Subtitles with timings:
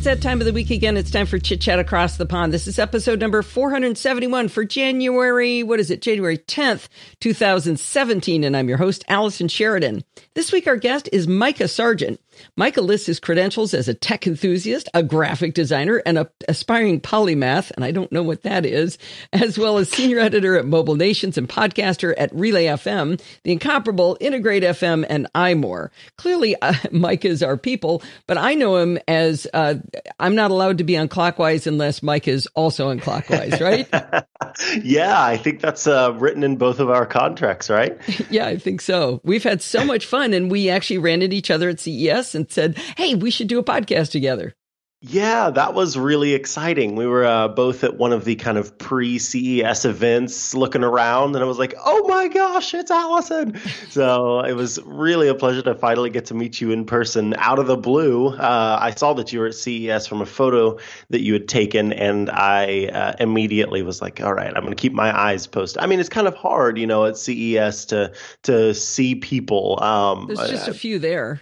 [0.00, 0.96] it's that time of the week again.
[0.96, 2.54] It's time for Chit Chat Across the Pond.
[2.54, 6.88] This is episode number 471 for January, what is it, January 10th,
[7.20, 8.42] 2017.
[8.42, 10.02] And I'm your host, Allison Sheridan.
[10.32, 12.18] This week, our guest is Micah Sargent.
[12.56, 17.70] Micah lists his credentials as a tech enthusiast, a graphic designer, and a aspiring polymath,
[17.72, 18.98] and I don't know what that is,
[19.32, 24.16] as well as senior editor at Mobile Nations and podcaster at Relay FM, the incomparable
[24.20, 25.90] Integrate FM, and iMore.
[26.16, 29.74] Clearly, uh, Micah is our people, but I know him as uh,
[30.18, 33.88] I'm not allowed to be on clockwise unless Micah is also on clockwise, right?
[34.82, 37.98] yeah, I think that's uh, written in both of our contracts, right?
[38.30, 39.20] yeah, I think so.
[39.24, 42.50] We've had so much fun, and we actually ran into each other at CES and
[42.50, 44.54] said, "Hey, we should do a podcast together."
[45.02, 46.94] Yeah, that was really exciting.
[46.94, 51.34] We were uh, both at one of the kind of pre CES events looking around,
[51.34, 53.58] and I was like, oh my gosh, it's Allison.
[53.88, 57.58] so it was really a pleasure to finally get to meet you in person out
[57.58, 58.28] of the blue.
[58.28, 61.94] Uh, I saw that you were at CES from a photo that you had taken,
[61.94, 65.82] and I uh, immediately was like, all right, I'm going to keep my eyes posted.
[65.82, 68.12] I mean, it's kind of hard, you know, at CES to,
[68.42, 69.82] to see people.
[69.82, 71.40] Um, There's just a few there.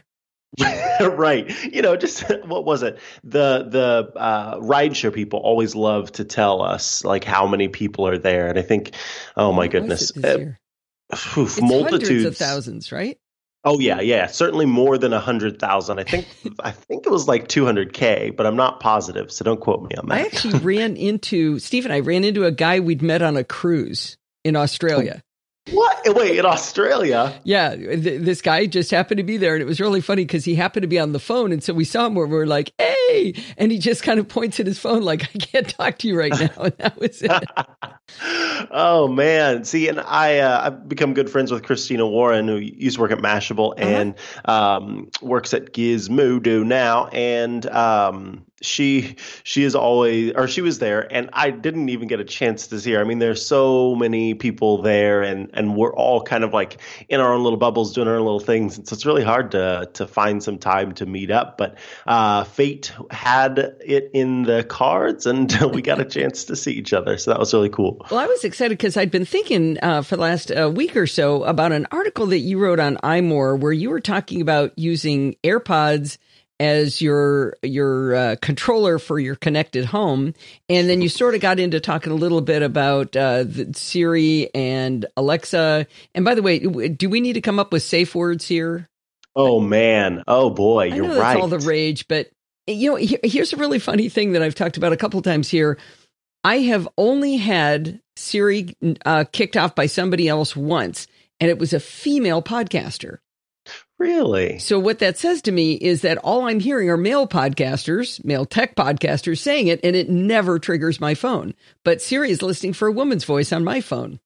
[1.01, 1.49] right.
[1.65, 2.99] You know, just what was it?
[3.25, 8.19] The the uh, rideshare people always love to tell us like how many people are
[8.19, 8.93] there, and I think,
[9.37, 10.53] oh my goodness, uh,
[11.37, 13.19] oof, multitudes of thousands, right?
[13.65, 15.99] Oh yeah, yeah, certainly more than a hundred thousand.
[15.99, 16.27] I think
[16.61, 19.83] I think it was like two hundred k, but I'm not positive, so don't quote
[19.83, 20.15] me on that.
[20.15, 23.45] I actually ran into Steve and I ran into a guy we'd met on a
[23.45, 25.23] cruise in Australia.
[25.73, 26.17] What?
[26.17, 27.39] Wait, in Australia?
[27.45, 30.45] Yeah, th- this guy just happened to be there, and it was really funny because
[30.45, 32.47] he happened to be on the phone, and so we saw him where we were
[32.47, 35.99] like, "Hey!" and he just kind of points at his phone like, "I can't talk
[35.99, 37.33] to you right now," and that was it.
[38.71, 42.97] oh man, see, and I uh, I've become good friends with Christina Warren, who used
[42.97, 43.89] to work at Mashable uh-huh.
[43.89, 50.79] and um, works at Gizmodo now, and um, she she is always or she was
[50.79, 53.01] there and i didn't even get a chance to see her.
[53.01, 57.21] I mean there's so many people there and and we're all kind of like in
[57.21, 59.89] our own little bubbles doing our own little things and so it's really hard to
[59.95, 65.27] to find some time to meet up but uh, fate had it in the cards
[65.27, 68.05] and we got a chance to see each other so that was really cool.
[68.11, 71.07] Well i was excited because i'd been thinking uh, for the last uh, week or
[71.07, 75.37] so about an article that you wrote on iMore where you were talking about using
[75.45, 76.19] airpods
[76.61, 80.35] as your your uh, controller for your connected home,
[80.69, 85.07] and then you sort of got into talking a little bit about uh, Siri and
[85.17, 85.87] Alexa.
[86.15, 88.89] And by the way, do we need to come up with safe words here?
[89.37, 90.25] Oh man!
[90.27, 90.87] Oh boy!
[90.87, 91.41] You're I know that's right.
[91.41, 92.31] all the rage, but
[92.67, 95.79] you know, here's a really funny thing that I've talked about a couple times here.
[96.45, 101.07] I have only had Siri uh, kicked off by somebody else once,
[101.41, 103.19] and it was a female podcaster.
[103.99, 104.59] Really?
[104.61, 108.45] So what that says to me is that all I'm hearing are male podcasters, male
[108.45, 111.55] tech podcasters saying it, and it never triggers my phone.
[111.85, 114.21] But Siri is listening for a woman's voice on my phone.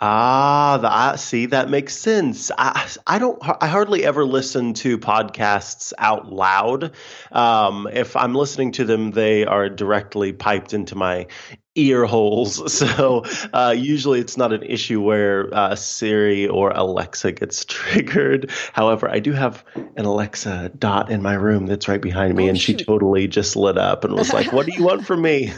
[0.00, 2.52] Ah, the, I see that makes sense.
[2.56, 6.92] I I don't I hardly ever listen to podcasts out loud.
[7.32, 11.26] Um, if I'm listening to them, they are directly piped into my
[11.78, 12.58] ear holes.
[12.88, 18.50] So uh, usually it's not an issue where uh, Siri or Alexa gets triggered.
[18.72, 19.64] However, I do have
[19.96, 22.78] an Alexa dot in my room that's right behind me, oh, and shoot.
[22.78, 25.52] she totally just lit up and was like, "What do you want from me?"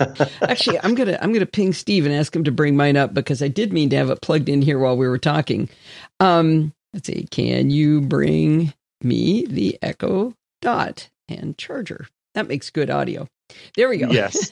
[0.42, 3.42] Actually, I'm gonna I'm gonna ping Steve and ask him to bring mine up because
[3.42, 5.68] I did mean to have it plugged in here while we were talking.
[6.20, 12.08] Um, let's see, can you bring me the Echo Dot and charger?
[12.34, 13.28] That makes good audio.
[13.76, 14.10] There we go.
[14.10, 14.50] Yes.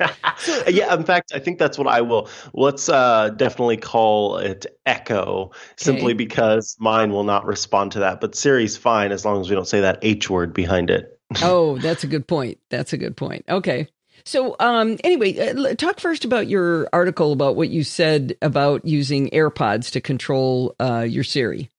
[0.68, 2.28] yeah, in fact, I think that's what I will.
[2.52, 6.14] Let's uh, definitely call it Echo, simply okay.
[6.14, 8.20] because mine will not respond to that.
[8.20, 11.18] But Siri's fine as long as we don't say that H word behind it.
[11.42, 12.58] oh, that's a good point.
[12.70, 13.44] That's a good point.
[13.48, 13.88] Okay.
[14.24, 19.30] So, um, anyway, uh, talk first about your article about what you said about using
[19.30, 21.70] AirPods to control uh, your Siri.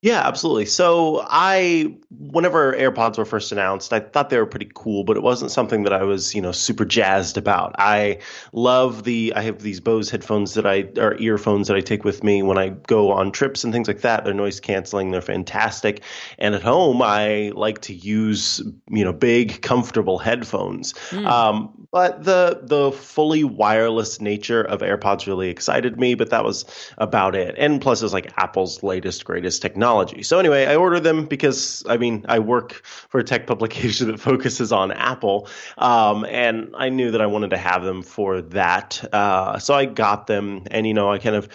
[0.00, 0.66] Yeah, absolutely.
[0.66, 5.24] So I, whenever AirPods were first announced, I thought they were pretty cool, but it
[5.24, 7.74] wasn't something that I was, you know, super jazzed about.
[7.80, 8.20] I
[8.52, 12.22] love the, I have these Bose headphones that I, or earphones that I take with
[12.22, 14.24] me when I go on trips and things like that.
[14.24, 15.10] They're noise canceling.
[15.10, 16.04] They're fantastic.
[16.38, 20.92] And at home, I like to use, you know, big, comfortable headphones.
[21.10, 21.26] Mm.
[21.26, 26.66] Um, but the the fully wireless nature of AirPods really excited me, but that was
[26.98, 27.54] about it.
[27.56, 30.22] And plus, it's like Apple's latest, greatest technology technology.
[30.22, 34.20] So anyway, I ordered them because I mean I work for a tech publication that
[34.30, 35.48] focuses on Apple,
[35.78, 39.02] um, and I knew that I wanted to have them for that.
[39.12, 41.48] Uh, so I got them, and you know I kind of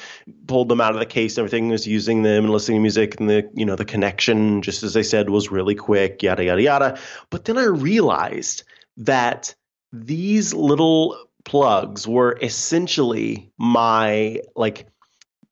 [0.47, 1.38] pulled them out of the case.
[1.38, 4.62] And Everything was using them and listening to music, and the you know the connection,
[4.62, 6.24] just as I said, was really quick.
[6.24, 7.00] Yada yada yada.
[7.29, 8.63] But then I realized
[8.97, 9.53] that
[9.91, 14.88] these little plugs were essentially my like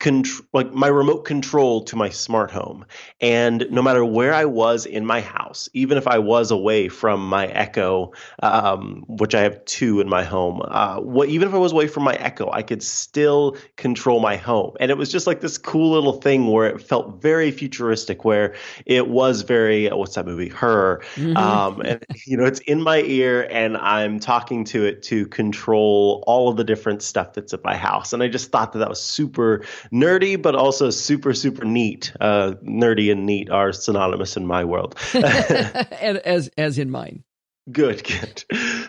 [0.02, 2.84] contr- like my remote control to my smart home.
[3.20, 7.26] And no matter where I was in my house, even if I was away from
[7.26, 8.12] my Echo,
[8.42, 11.86] um, which I have two in my home, uh, what even if I was away
[11.86, 14.74] from my Echo, I could still control my home.
[14.80, 18.56] And it was just like this cool little thing where it felt very futuristic, where
[18.84, 20.48] it was very uh, what's that movie?
[20.48, 21.00] Her.
[21.14, 21.36] Mm-hmm.
[21.36, 26.24] Um, and you know, it's in my ear, and I'm talking to it to control
[26.26, 28.12] all of the different stuff that's at my house.
[28.12, 32.12] And I just thought that that was super nerdy, but also super, super neat.
[32.20, 34.98] Uh, nerdy and neat are synonymous in my world.
[35.14, 37.24] as as in mine.
[37.70, 38.44] Good, good.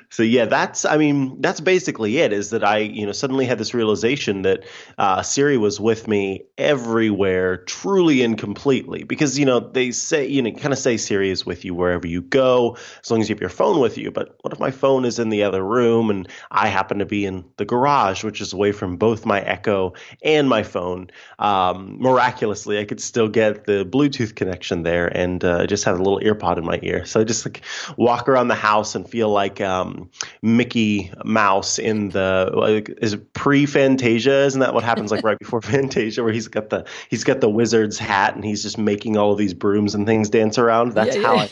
[0.09, 2.33] So yeah, that's I mean that's basically it.
[2.33, 4.63] Is that I you know suddenly had this realization that
[4.97, 9.03] uh, Siri was with me everywhere, truly and completely.
[9.03, 12.07] Because you know they say you know kind of say Siri is with you wherever
[12.07, 14.09] you go, as long as you have your phone with you.
[14.09, 17.25] But what if my phone is in the other room and I happen to be
[17.25, 19.93] in the garage, which is away from both my Echo
[20.23, 21.11] and my phone?
[21.37, 26.03] Um, miraculously, I could still get the Bluetooth connection there, and uh, just have a
[26.03, 27.05] little earpod in my ear.
[27.05, 27.61] So I just like
[27.97, 30.09] walk around the house and feel like um,
[30.41, 34.45] Mickey Mouse in the like, is pre Fantasia?
[34.45, 37.49] Isn't that what happens like right before Fantasia, where he's got the he's got the
[37.49, 40.93] wizard's hat and he's just making all of these brooms and things dance around?
[40.93, 41.47] That's yeah, yeah.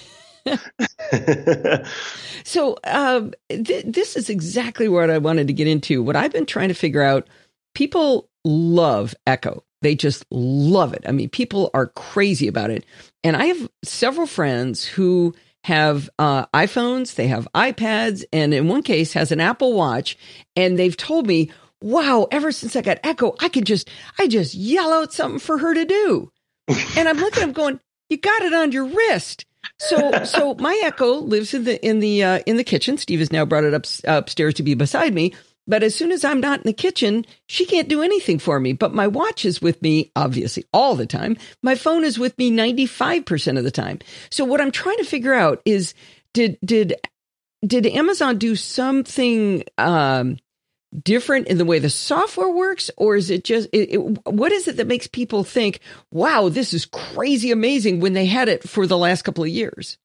[0.45, 0.59] how
[1.73, 1.83] I.
[2.45, 6.01] so um, th- this is exactly what I wanted to get into.
[6.01, 7.27] What I've been trying to figure out.
[7.73, 9.63] People love Echo.
[9.81, 11.03] They just love it.
[11.07, 12.85] I mean, people are crazy about it.
[13.23, 18.83] And I have several friends who have uh, iPhones, they have iPads, and in one
[18.83, 20.17] case has an Apple Watch.
[20.55, 24.53] And they've told me, wow, ever since I got Echo, I can just, I just
[24.53, 26.31] yell out something for her to do.
[26.97, 27.79] and I'm looking them going,
[28.09, 29.45] you got it on your wrist.
[29.79, 32.97] So, so my Echo lives in the in the uh, in the kitchen.
[32.97, 35.33] Steve has now brought it up upstairs to be beside me.
[35.67, 38.73] But as soon as I'm not in the kitchen, she can't do anything for me.
[38.73, 41.37] But my watch is with me, obviously, all the time.
[41.61, 43.99] My phone is with me 95% of the time.
[44.29, 45.93] So what I'm trying to figure out is
[46.33, 46.95] did, did,
[47.65, 50.37] did Amazon do something, um,
[51.03, 53.97] different in the way the software works or is it just it, it,
[54.27, 55.79] what is it that makes people think
[56.11, 59.97] wow this is crazy amazing when they had it for the last couple of years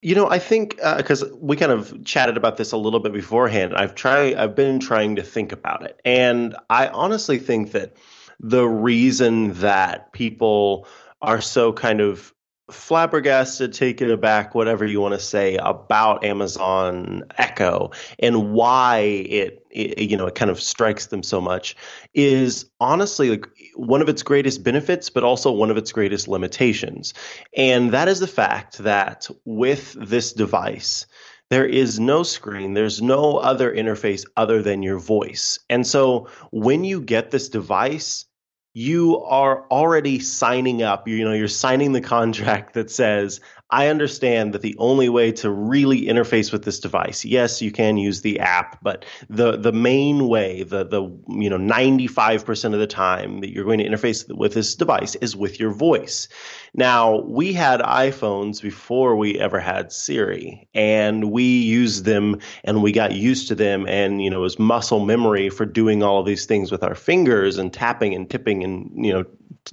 [0.00, 3.12] you know, I think because uh, we kind of chatted about this a little bit
[3.12, 3.74] beforehand.
[3.74, 7.96] I've tried, I've been trying to think about it, and I honestly think that
[8.40, 10.86] the reason that people
[11.20, 12.32] are so kind of
[12.70, 19.98] flabbergasted, taken aback, whatever you want to say about Amazon Echo and why it, it,
[20.10, 21.74] you know it kind of strikes them so much
[22.14, 23.48] is honestly like
[23.78, 27.14] one of its greatest benefits, but also one of its greatest limitations,
[27.56, 31.06] and that is the fact that with this device.
[31.50, 35.58] There is no screen, there's no other interface other than your voice.
[35.70, 38.26] And so when you get this device,
[38.74, 41.08] you are already signing up.
[41.08, 45.50] You know, you're signing the contract that says, I understand that the only way to
[45.50, 50.26] really interface with this device, yes, you can use the app, but the the main
[50.26, 54.54] way, the the you know 95% of the time that you're going to interface with
[54.54, 56.28] this device is with your voice.
[56.72, 62.92] Now, we had iPhones before we ever had Siri, and we used them and we
[62.92, 66.26] got used to them and you know, it was muscle memory for doing all of
[66.26, 69.24] these things with our fingers and tapping and tipping and you know,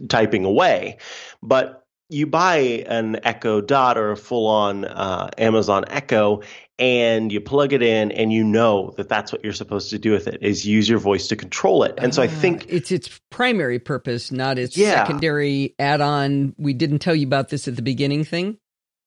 [0.08, 0.98] typing away.
[1.42, 6.42] But you buy an Echo Dot or a full on uh, Amazon Echo
[6.78, 10.12] and you plug it in and you know that that's what you're supposed to do
[10.12, 11.96] with it is use your voice to control it.
[11.98, 15.06] And so I think uh, it's its primary purpose, not its yeah.
[15.06, 16.54] secondary add on.
[16.58, 18.58] We didn't tell you about this at the beginning thing.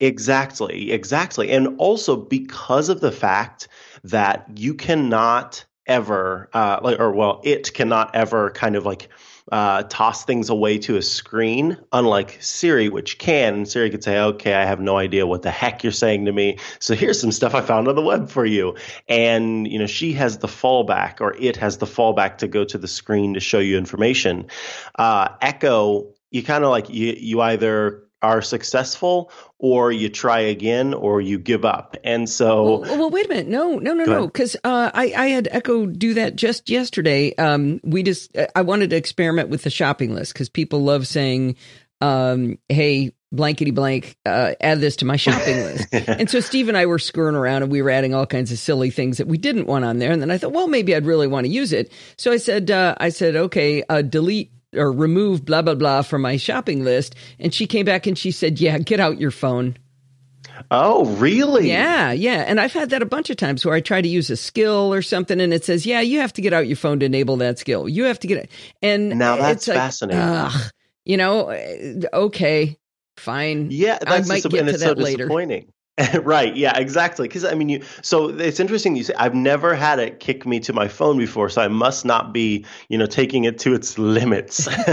[0.01, 1.51] Exactly, exactly.
[1.51, 3.69] And also because of the fact
[4.05, 9.09] that you cannot ever, uh, like, or well, it cannot ever kind of like
[9.51, 13.67] uh, toss things away to a screen, unlike Siri, which can.
[13.67, 16.59] Siri could say, okay, I have no idea what the heck you're saying to me.
[16.79, 18.77] So here's some stuff I found on the web for you.
[19.09, 22.79] And, you know, she has the fallback or it has the fallback to go to
[22.79, 24.47] the screen to show you information.
[24.95, 30.93] Uh, Echo, you kind of like, you, you either are successful or you try again
[30.95, 34.27] or you give up and so well, well wait a minute no no no no
[34.27, 38.91] because uh, I, I had echo do that just yesterday um, we just i wanted
[38.91, 41.57] to experiment with the shopping list because people love saying
[42.01, 45.89] um, hey, blankety blank, uh, add this to my shopping list.
[45.93, 48.59] and so Steve and I were screwing around and we were adding all kinds of
[48.59, 50.13] silly things that we didn't want on there.
[50.13, 51.93] And then I thought, well, maybe I'd really want to use it.
[52.17, 56.23] So I said, uh, I said, okay, uh, delete or remove blah, blah, blah from
[56.23, 57.15] my shopping list.
[57.39, 59.77] And she came back and she said, yeah, get out your phone.
[60.71, 61.69] Oh, really?
[61.69, 62.45] Yeah, yeah.
[62.47, 64.93] And I've had that a bunch of times where I try to use a skill
[64.93, 67.37] or something and it says, yeah, you have to get out your phone to enable
[67.37, 67.89] that skill.
[67.89, 68.51] You have to get it.
[68.83, 70.21] And now that's like, fascinating.
[70.21, 70.73] Ugh,
[71.05, 72.77] you know, eh, okay,
[73.17, 73.69] fine.
[73.71, 75.19] Yeah, that's I might get to that so later.
[75.19, 75.73] Disappointing.
[76.23, 76.55] right.
[76.57, 77.29] Yeah, exactly.
[77.29, 77.83] Because I mean, you.
[78.03, 81.49] So it's interesting you say I've never had it kick me to my phone before,
[81.49, 84.67] so I must not be, you know, taking it to its limits.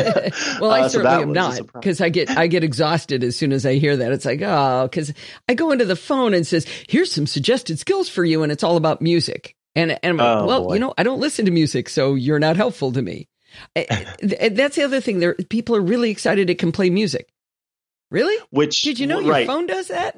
[0.59, 3.53] well, I uh, certainly so am not because I get I get exhausted as soon
[3.53, 4.11] as I hear that.
[4.11, 5.13] It's like oh, because
[5.47, 8.63] I go into the phone and says, "Here's some suggested skills for you," and it's
[8.63, 9.55] all about music.
[9.75, 10.73] And and I'm like, oh, well, boy.
[10.75, 13.27] you know, I don't listen to music, so you're not helpful to me.
[13.75, 15.19] That's the other thing.
[15.19, 17.27] There, people are really excited it can play music.
[18.11, 18.37] Really?
[18.51, 19.45] Which did you know right.
[19.45, 20.17] your phone does that?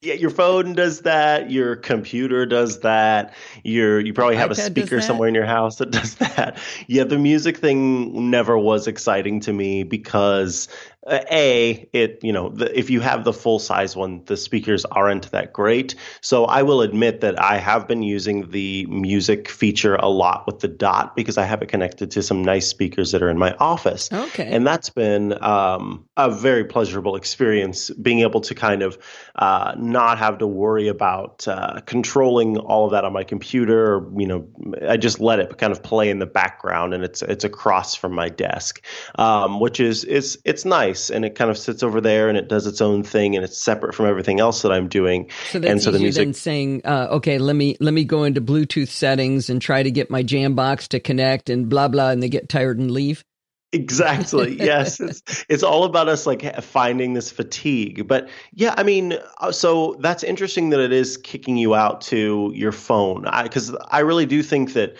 [0.00, 1.50] Yeah, your phone does that.
[1.50, 3.34] Your computer does that.
[3.64, 6.58] Your you probably have a speaker somewhere in your house that does that.
[6.86, 10.68] Yeah, the music thing never was exciting to me because
[11.10, 15.30] a it you know the, if you have the full size one the speakers aren't
[15.30, 15.94] that great.
[16.20, 20.60] So i will admit that i have been using the music feature a lot with
[20.60, 23.54] the dot because i have it connected to some nice speakers that are in my
[23.54, 24.10] office.
[24.12, 24.46] Okay.
[24.46, 28.98] And that's been um, a very pleasurable experience being able to kind of
[29.36, 34.12] uh, not have to worry about uh, controlling all of that on my computer or
[34.18, 34.48] you know
[34.88, 38.12] i just let it kind of play in the background and it's it's across from
[38.12, 38.82] my desk.
[39.16, 42.36] Um, which is it's it's nice nice and it kind of sits over there and
[42.36, 45.30] it does its own thing and it's separate from everything else that I'm doing.
[45.50, 48.24] So that's and so the music than saying, uh, okay, let me let me go
[48.24, 52.22] into Bluetooth settings and try to get my Jambox to connect and blah blah, and
[52.22, 53.24] they get tired and leave.
[53.72, 54.56] Exactly.
[54.68, 58.06] Yes, it's it's all about us like finding this fatigue.
[58.08, 62.52] But yeah, I mean, uh, so that's interesting that it is kicking you out to
[62.54, 64.96] your phone because I, I, really do think that,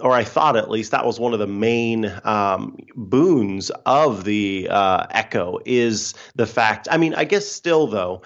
[0.00, 4.68] or I thought at least that was one of the main um, boons of the
[4.70, 6.88] uh, Echo is the fact.
[6.90, 8.22] I mean, I guess still though,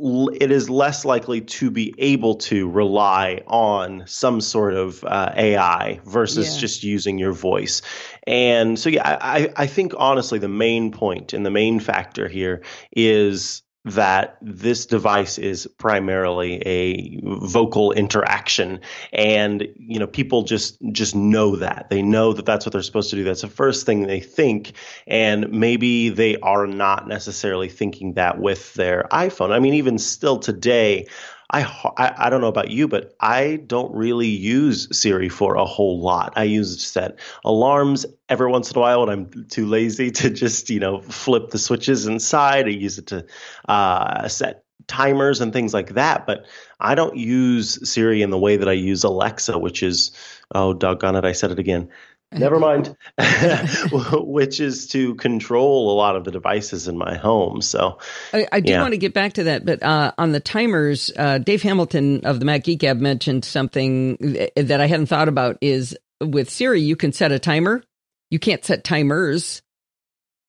[0.00, 6.00] it is less likely to be able to rely on some sort of uh, AI
[6.04, 6.60] versus yeah.
[6.60, 7.82] just using your voice.
[8.26, 12.62] And so, yeah, I, I think honestly, the main point and the main factor here
[12.92, 18.80] is that this device is primarily a vocal interaction.
[19.12, 21.88] And you know people just just know that.
[21.88, 23.24] They know that that's what they're supposed to do.
[23.24, 24.72] That's the first thing they think.
[25.06, 29.50] And maybe they are not necessarily thinking that with their iPhone.
[29.50, 31.06] I mean even still today
[31.52, 31.62] I,
[31.96, 36.00] I, I don't know about you, but I don't really use Siri for a whole
[36.00, 36.32] lot.
[36.36, 40.10] I use it to set alarms every once in a while when I'm too lazy
[40.12, 42.66] to just you know flip the switches inside.
[42.66, 43.26] I use it to
[43.68, 46.26] uh, set timers and things like that.
[46.26, 46.46] But
[46.80, 50.12] I don't use Siri in the way that I use Alexa, which is
[50.54, 51.88] oh doggone it, I said it again.
[52.32, 52.96] Never mind.
[53.92, 57.60] Which is to control a lot of the devices in my home.
[57.62, 57.98] So
[58.32, 58.80] I, I do yeah.
[58.80, 62.38] want to get back to that, but uh, on the timers, uh, Dave Hamilton of
[62.38, 64.16] the Mac Geek Gab mentioned something
[64.56, 65.58] that I hadn't thought about.
[65.60, 67.82] Is with Siri, you can set a timer.
[68.30, 69.62] You can't set timers.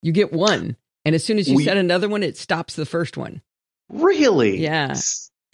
[0.03, 2.85] You get one, and as soon as you we, set another one, it stops the
[2.85, 3.41] first one.
[3.89, 4.57] Really?
[4.57, 4.95] Yeah.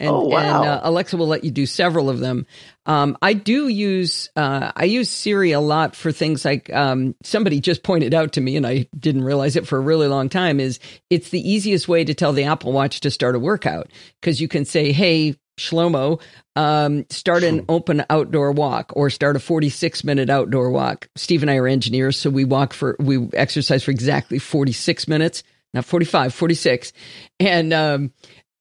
[0.00, 0.38] And, oh, wow.
[0.38, 2.46] and uh, Alexa will let you do several of them.
[2.86, 7.60] Um, I do use uh, I use Siri a lot for things like um, somebody
[7.60, 10.60] just pointed out to me, and I didn't realize it for a really long time.
[10.60, 10.78] Is
[11.10, 13.90] it's the easiest way to tell the Apple Watch to start a workout
[14.20, 16.20] because you can say, "Hey, Shlomo,
[16.56, 21.08] um, start an open outdoor walk or start a 46 minute outdoor walk.
[21.16, 25.42] Steve and I are engineers, so we walk for, we exercise for exactly 46 minutes,
[25.74, 26.92] not 45, 46.
[27.40, 28.12] And, um,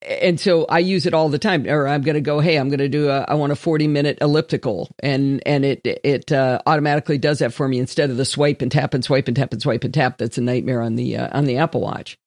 [0.02, 1.68] and so I use it all the time.
[1.68, 3.88] Or I'm going to go, hey, I'm going to do a, I want a 40
[3.88, 8.26] minute elliptical, and and it it uh, automatically does that for me instead of the
[8.26, 10.18] swipe and tap and swipe and tap and swipe and tap.
[10.18, 12.18] That's a nightmare on the uh, on the Apple Watch.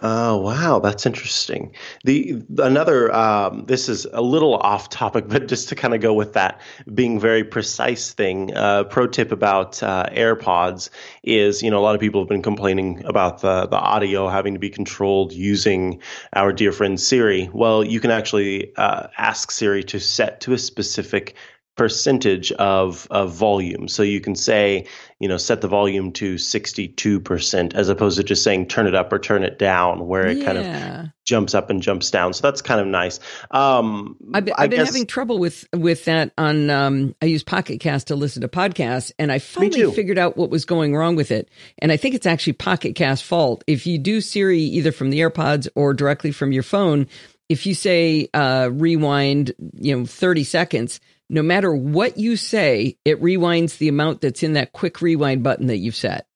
[0.00, 1.72] Oh wow, that's interesting.
[2.04, 6.12] The another um, this is a little off topic, but just to kind of go
[6.12, 6.60] with that
[6.92, 8.54] being very precise thing.
[8.54, 10.90] Uh, pro tip about uh, AirPods
[11.22, 14.52] is you know a lot of people have been complaining about the the audio having
[14.52, 16.02] to be controlled using
[16.34, 17.48] our dear friend Siri.
[17.50, 21.36] Well, you can actually uh, ask Siri to set to a specific
[21.76, 23.86] percentage of, of volume.
[23.86, 24.86] So you can say,
[25.20, 29.12] you know, set the volume to 62% as opposed to just saying turn it up
[29.12, 30.44] or turn it down, where it yeah.
[30.44, 32.32] kind of jumps up and jumps down.
[32.32, 33.20] So that's kind of nice.
[33.50, 37.44] Um, I've been, I've been guess, having trouble with, with that on, um, I use
[37.44, 41.14] Pocket Cast to listen to podcasts and I finally figured out what was going wrong
[41.14, 41.50] with it.
[41.78, 43.64] And I think it's actually Pocket Cast fault.
[43.66, 47.06] If you do Siri either from the AirPods or directly from your phone,
[47.48, 53.20] if you say uh, rewind, you know, 30 seconds, no matter what you say, it
[53.20, 56.26] rewinds the amount that's in that quick rewind button that you've set.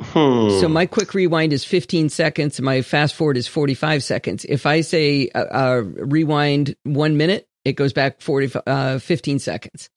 [0.00, 0.50] Hmm.
[0.60, 2.58] So my quick rewind is 15 seconds.
[2.58, 4.44] And my fast forward is 45 seconds.
[4.48, 9.88] If I say uh, uh, rewind one minute, it goes back 40, uh, 15 seconds.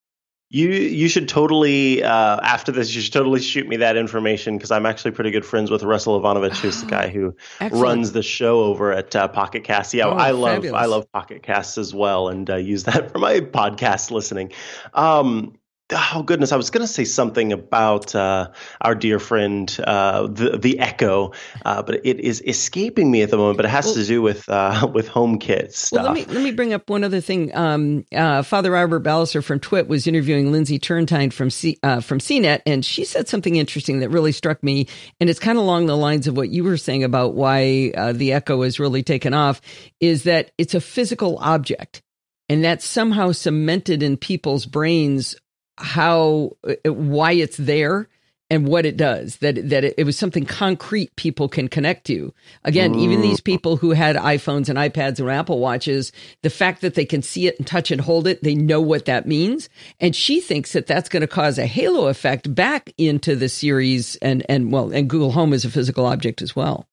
[0.49, 4.69] You you should totally uh, after this you should totally shoot me that information because
[4.69, 7.83] I'm actually pretty good friends with Russell Ivanovic, who's the guy who Excellent.
[7.83, 9.93] runs the show over at uh, Pocket Cast.
[9.93, 10.81] Yeah, oh, I love fabulous.
[10.81, 14.51] I love Pocket Casts as well, and uh, use that for my podcast listening.
[14.93, 15.57] Um,
[15.91, 18.49] oh goodness, I was going to say something about uh,
[18.81, 23.37] our dear friend uh, the the Echo, uh, but it is escaping me at the
[23.37, 23.57] moment.
[23.57, 26.03] But it has well, to do with uh, with HomeKit stuff.
[26.03, 27.55] Well, let me let me bring up one other thing.
[27.55, 32.19] Um, uh, Father Robert Ballecer from Twit was interviewing Lindsay Turrentine from C, uh, from
[32.19, 34.87] CNET, and she said something interesting that really struck me,
[35.19, 38.33] and it's kind of along the lines of what you were saying about why the
[38.33, 39.61] Echo is really taken off.
[39.99, 42.01] Is that it's a physical object.
[42.47, 45.35] And that's somehow cemented in people's brains
[45.77, 48.07] how uh, why it's there
[48.49, 52.33] and what it does that that it, it, was something concrete people can connect to.
[52.63, 52.99] Again mm.
[52.99, 56.11] even these people who had iPhones and iPads and Apple watches
[56.43, 59.05] the fact that they can see it and touch and hold it they know what
[59.05, 59.69] that means.
[59.99, 64.15] And she thinks that that's going to cause a halo effect back into the series
[64.17, 66.87] and and well and Google Home is a physical object as well.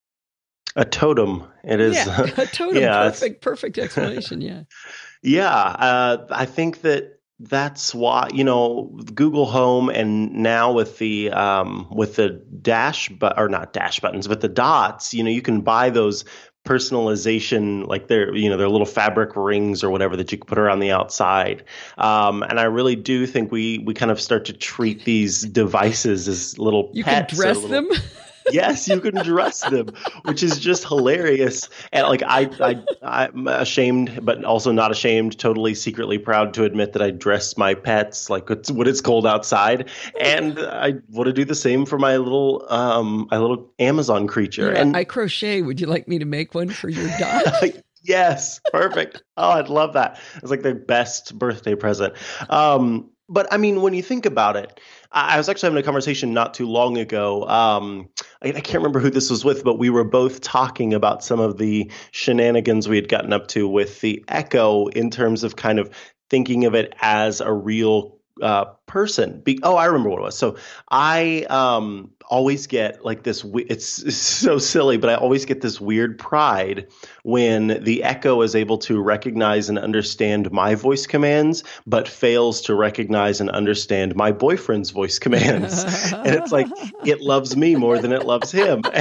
[0.74, 1.44] A totem.
[1.64, 2.82] It is yeah, a totem.
[2.82, 4.62] Yeah, perfect perfect explanation yeah.
[5.22, 8.84] Yeah uh, I think that that's why you know
[9.14, 14.28] Google Home and now with the um, with the dash but or not dash buttons
[14.28, 16.24] but the dots you know you can buy those
[16.64, 20.58] personalization like they're you know their little fabric rings or whatever that you can put
[20.58, 21.64] around the outside.
[21.98, 26.28] Um, and I really do think we we kind of start to treat these devices
[26.28, 27.88] as little you can dress little, them
[28.50, 29.88] yes, you can dress them,
[30.24, 31.68] which is just hilarious.
[31.92, 35.38] And like I, I, I'm ashamed, but also not ashamed.
[35.38, 39.26] Totally secretly proud to admit that I dress my pets like it's, when it's cold
[39.26, 39.88] outside,
[40.20, 44.72] and I want to do the same for my little, um, my little Amazon creature.
[44.72, 45.62] Yeah, and I crochet.
[45.62, 47.72] Would you like me to make one for your dog?
[48.02, 49.22] yes, perfect.
[49.36, 50.20] Oh, I'd love that.
[50.36, 52.14] It's like the best birthday present.
[52.48, 54.78] Um, but I mean, when you think about it,
[55.12, 57.46] I was actually having a conversation not too long ago.
[57.46, 58.08] Um,
[58.42, 61.38] I, I, can't remember who this was with, but we were both talking about some
[61.38, 65.78] of the shenanigans we had gotten up to with the Echo in terms of kind
[65.78, 65.90] of
[66.30, 69.40] thinking of it as a real uh, person.
[69.40, 70.38] Be- oh, I remember what it was.
[70.38, 70.56] So
[70.90, 73.44] I um, always get like this.
[73.44, 76.88] It's, it's, so silly, but I always get this weird pride
[77.24, 82.74] when the Echo is able to recognize and understand my voice commands, but fails to
[82.74, 85.84] recognize and understand my boyfriend's voice commands.
[86.12, 86.68] and it's like
[87.04, 88.82] it loves me more than it loves him.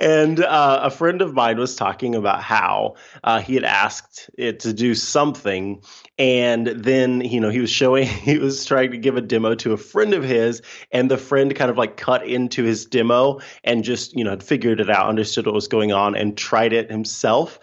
[0.00, 4.60] and uh, a friend of mine was talking about how uh, he had asked it
[4.60, 5.82] to do something,
[6.18, 9.72] and then you know he was showing he was trying to give a demo to
[9.72, 13.84] a friend of his, and the friend kind of like cut into his demo and
[13.84, 16.90] just you know had figured it out, understood what was going on, and tried it
[16.90, 17.58] himself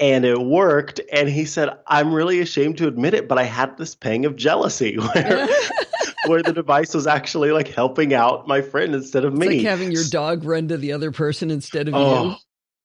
[0.00, 1.00] and it worked.
[1.12, 4.36] And he said, I'm really ashamed to admit it, but I had this pang of
[4.36, 5.48] jealousy where
[6.26, 9.58] where the device was actually like helping out my friend instead of it's me.
[9.58, 12.36] Like having your dog run to the other person instead of oh, you.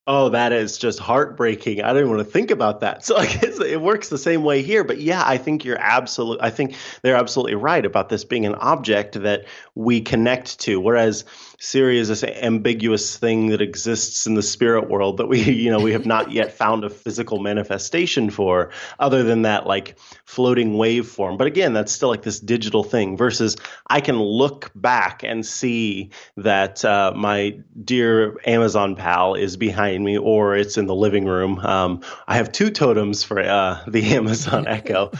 [0.09, 1.83] Oh, that is just heartbreaking.
[1.83, 3.05] I don't want to think about that.
[3.07, 4.83] So I guess it works the same way here.
[4.83, 6.43] But yeah, I think you're absolutely.
[6.45, 10.79] I think they're absolutely right about this being an object that we connect to.
[10.79, 11.25] Whereas
[11.59, 15.79] Siri is this ambiguous thing that exists in the spirit world that we, you know,
[15.79, 21.37] we have not yet found a physical manifestation for, other than that like floating waveform.
[21.37, 23.17] But again, that's still like this digital thing.
[23.17, 30.03] Versus, I can look back and see that uh, my dear Amazon pal is behind
[30.03, 31.57] me, or it's in the living room.
[31.59, 35.11] Um, I have two totems for uh, the Amazon Echo.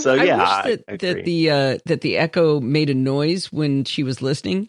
[0.00, 2.94] So I, yeah, I wish that, I, that the uh, that the Echo made a
[2.94, 4.68] noise when she was listening.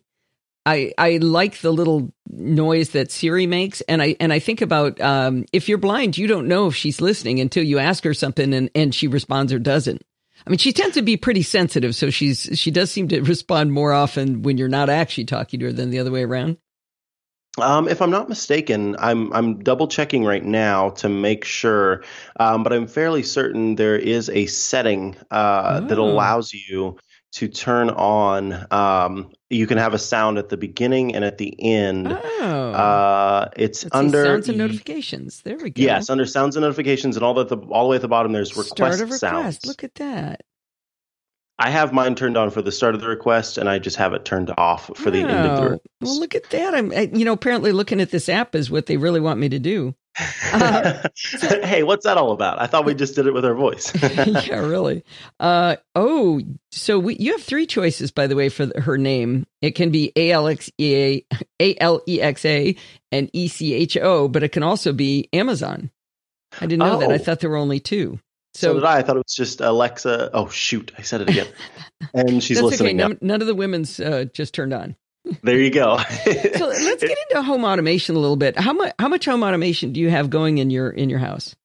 [0.68, 5.00] I, I like the little noise that Siri makes, and I and I think about
[5.00, 8.54] um, if you're blind, you don't know if she's listening until you ask her something
[8.54, 10.04] and, and she responds or doesn't.
[10.46, 13.72] I mean, she tends to be pretty sensitive, so she's she does seem to respond
[13.72, 16.58] more often when you're not actually talking to her than the other way around.
[17.60, 22.04] Um, if I'm not mistaken, I'm I'm double checking right now to make sure,
[22.40, 26.04] um, but I'm fairly certain there is a setting uh, that Oh.
[26.04, 26.98] allows you
[27.36, 28.68] to turn on.
[28.70, 32.08] Um, you can have a sound at the beginning and at the end.
[32.10, 32.72] Oh.
[32.72, 35.42] Uh, it's Let's under sounds and notifications.
[35.42, 35.82] There we go.
[35.82, 38.32] Yes, under sounds and notifications, and all the, the all the way at the bottom.
[38.34, 39.20] There's request Start of request.
[39.22, 39.66] sounds.
[39.66, 40.42] Look at that.
[41.60, 44.14] I have mine turned on for the start of the request, and I just have
[44.14, 45.82] it turned off for the end of the Oh, request.
[46.02, 46.76] Well, look at that.
[46.76, 49.50] I'm, I, you know, apparently looking at this app is what they really want me
[49.50, 49.96] to do.
[50.54, 51.08] Uh,
[51.64, 52.60] hey, what's that all about?
[52.62, 53.92] I thought we just did it with our voice.
[54.18, 55.04] yeah, really.
[55.40, 59.46] Uh, oh, so we, you have three choices, by the way, for the, her name.
[59.62, 61.26] It can be A L X E A,
[61.62, 62.76] A L E X A,
[63.12, 65.92] and E C H O, but it can also be Amazon.
[66.60, 67.12] I didn't know that.
[67.12, 67.18] I Oh.
[67.18, 68.20] thought there were only two.
[68.54, 68.98] so, So, did I.
[68.98, 70.32] I thought it was just Alexa.
[70.34, 71.48] Oh shoot, I said it again.
[72.14, 72.72] And she's that's okay.
[72.72, 73.08] listening now.
[73.08, 74.96] None, none of the women's uh, just turned on.
[75.44, 75.98] There you go.
[75.98, 78.58] So let's get into home automation a little bit.
[78.58, 81.56] How much how much home automation do you have going in your in your house?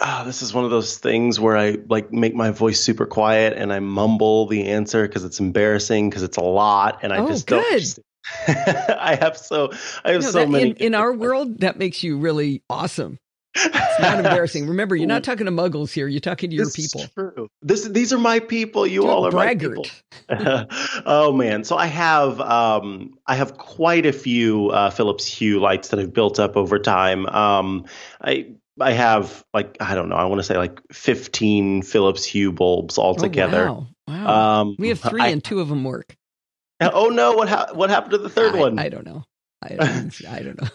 [0.00, 3.54] Ah, this is one of those things where I like make my voice super quiet
[3.56, 7.26] and I mumble the answer because it's embarrassing because it's a lot and I Oh,
[7.28, 7.64] just good.
[7.84, 7.98] don't.
[8.48, 9.70] I have so
[10.04, 13.18] I have No, so that- many in, in our world, that makes you really awesome.
[13.54, 14.68] It's not embarrassing.
[14.68, 16.06] Remember, you're not talking to muggles here.
[16.06, 17.08] You're talking to your This people.
[17.14, 17.48] True.
[17.62, 18.86] This these are my people.
[18.86, 19.90] You Dude, all are braggart.
[20.28, 20.66] my people.
[21.06, 25.88] oh man, so I have um, I have quite a few uh, Philips Hue lights
[25.88, 27.26] that I've built up over time.
[27.26, 27.86] Um,
[28.20, 30.16] I I have like I don't know.
[30.16, 33.68] I want to say like 15 Philips Hue bulbs altogether.
[33.70, 34.24] Oh, wow.
[34.24, 34.60] wow.
[34.60, 36.14] Um, we have three, I- and two of them work.
[36.80, 37.32] oh no!
[37.32, 38.78] What ha- what happened to the third I, one?
[38.78, 39.24] I don't know.
[39.62, 40.68] I, don't- I don't know.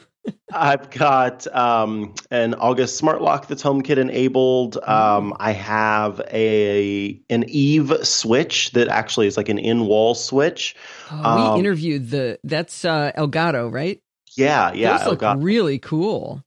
[0.53, 4.77] I've got um, an August smart lock that's HomeKit enabled.
[4.83, 10.75] Um, I have a an Eve switch that actually is like an in wall switch.
[11.11, 13.99] Oh, Um, we interviewed the that's uh, Elgato, right?
[14.35, 14.97] Yeah, yeah.
[14.97, 15.43] Those look Elgato.
[15.43, 16.43] really cool.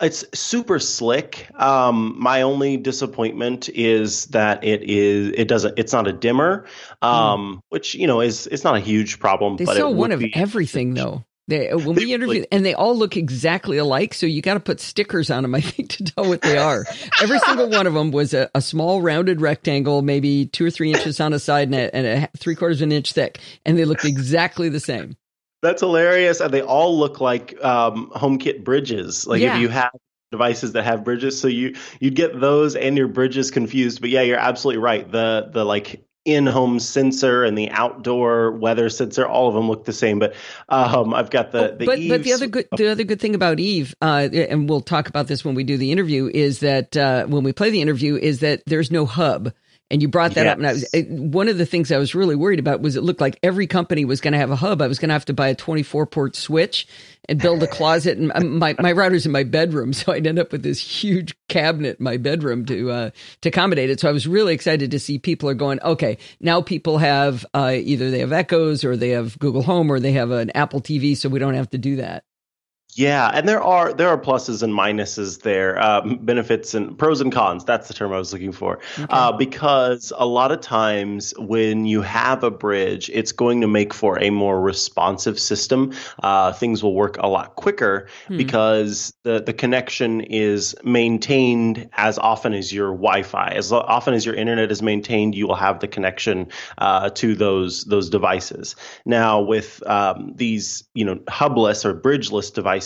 [0.00, 1.48] It's super slick.
[1.60, 6.66] Um, my only disappointment is that it is it doesn't it's not a dimmer,
[7.02, 9.56] um, which you know is it's not a huge problem.
[9.58, 11.24] They but sell one of everything though.
[11.52, 14.60] They, uh, when we interview, and they all look exactly alike, so you got to
[14.60, 16.86] put stickers on them, I think, to tell what they are.
[17.20, 20.90] Every single one of them was a, a small rounded rectangle, maybe two or three
[20.92, 23.76] inches on a side and a, and a three quarters of an inch thick, and
[23.76, 25.14] they looked exactly the same.
[25.60, 29.26] That's hilarious, and they all look like um, HomeKit bridges.
[29.26, 29.56] Like Yeah.
[29.56, 29.90] if you have
[30.30, 34.00] devices that have bridges, so you you'd get those and your bridges confused.
[34.00, 35.08] But yeah, you're absolutely right.
[35.10, 39.92] The the like in-home sensor and the outdoor weather sensor, all of them look the
[39.92, 40.18] same.
[40.18, 40.34] But
[40.68, 43.34] um, I've got the Oh, the but but the other good the other good thing
[43.34, 46.96] about Eve, uh, and we'll talk about this when we do the interview, is that
[46.96, 49.52] uh, when we play the interview, is that there's no hub.
[49.90, 52.14] And you brought that up, and I was it, one of the things I was
[52.14, 54.80] really worried about was it looked like every company was going to have a hub.
[54.80, 56.88] I was going to have to buy a 24 port switch
[57.28, 60.38] and build a closet, and um, my my router's in my bedroom, so I'd end
[60.38, 63.10] up with this huge cabinet in my bedroom to uh,
[63.42, 64.00] to accommodate it.
[64.00, 65.80] So I was really excited to see people are going.
[65.82, 70.00] Okay, now people have uh, either they have Echoes or they have Google Home or
[70.00, 72.24] they have an Apple TV, so we don't have to do that.
[72.94, 77.32] Yeah, and there are there are pluses and minuses there, um, benefits and pros and
[77.32, 77.64] cons.
[77.64, 78.80] That's the term I was looking for.
[79.08, 83.94] Uh, because a lot of times when you have a bridge, it's going to make
[83.94, 85.92] for a more responsive system.
[86.22, 88.36] Uh, things will work a lot quicker Hmm.
[88.36, 93.48] because the the connection is maintained as often as your Wi-Fi.
[93.56, 97.84] As often as your internet is maintained, you will have the connection uh, to those
[97.84, 98.76] those devices.
[99.06, 102.81] Now, with um, these, you know, hubless or bridgeless devices,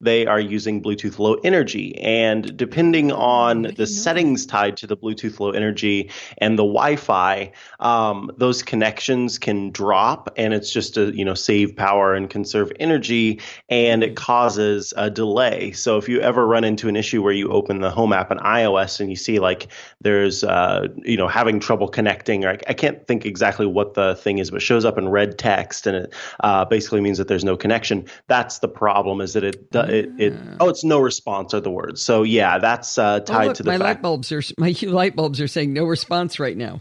[0.00, 4.86] they are using Bluetooth Low Energy, and depending on didn't know the settings tied to
[4.86, 10.94] the Bluetooth Low Energy and the Wi-Fi, um, those connections can drop, and it's just
[10.94, 15.72] to you know save power and conserve energy, and it causes a delay.
[15.72, 18.38] So if you ever run into an issue where you open the Home app in
[18.38, 19.68] iOS and you see like
[20.00, 24.14] there's uh, you know having trouble connecting, or I, I can't think exactly what the
[24.16, 27.44] thing is, but shows up in red text, and it uh, basically means that there's
[27.44, 28.06] no connection.
[28.28, 29.20] That's the problem.
[29.20, 32.02] Is that it it, it oh it's no response are the words.
[32.02, 35.16] So yeah, that's uh, Oh, tied look, to the my light bulbs are my light
[35.16, 36.80] bulbs are saying no response right now.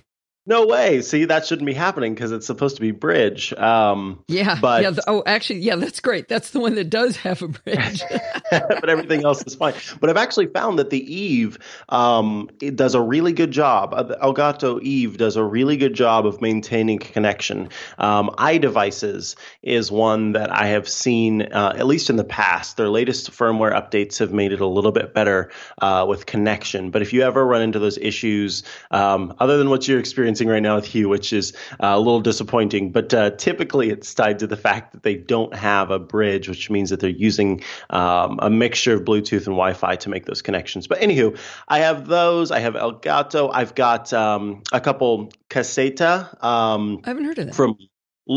[0.50, 1.04] No way.
[1.04, 3.54] See, that shouldn't be happening because it's supposed to be bridge.
[3.54, 4.90] Um, Yeah, But- yeah.
[4.90, 6.28] th- oh, actually, yeah, that's great.
[6.28, 8.02] That's the one that does have a bridge.
[8.52, 9.76] but everything else is fine.
[10.00, 13.94] But I've actually found that the Eve um, it does a really good job.
[13.94, 17.70] Uh, the Elgato Eve does a really good job of maintaining connection.
[18.00, 22.76] Um, iDevices is one that I have seen, uh, at least in the past.
[22.76, 26.90] Their latest firmware updates have made it a little bit better uh, with connection.
[26.90, 30.48] But if you ever run into those issues, um, other than what you're experiencing experiencing
[30.48, 32.92] right now with Hue, which is uh, a little disappointing.
[32.92, 36.70] But uh, typically, it's tied to the fact that they don't have a bridge, which
[36.70, 40.88] means that they're using um, a mixture of Bluetooth and Wi-Fi to make those connections.
[40.88, 42.52] But anywho, I have those.
[42.52, 43.50] I have Elgato.
[43.54, 46.44] I've got um, a couple Caseta.
[46.44, 47.56] Um, I haven't heard of that.
[47.56, 47.78] From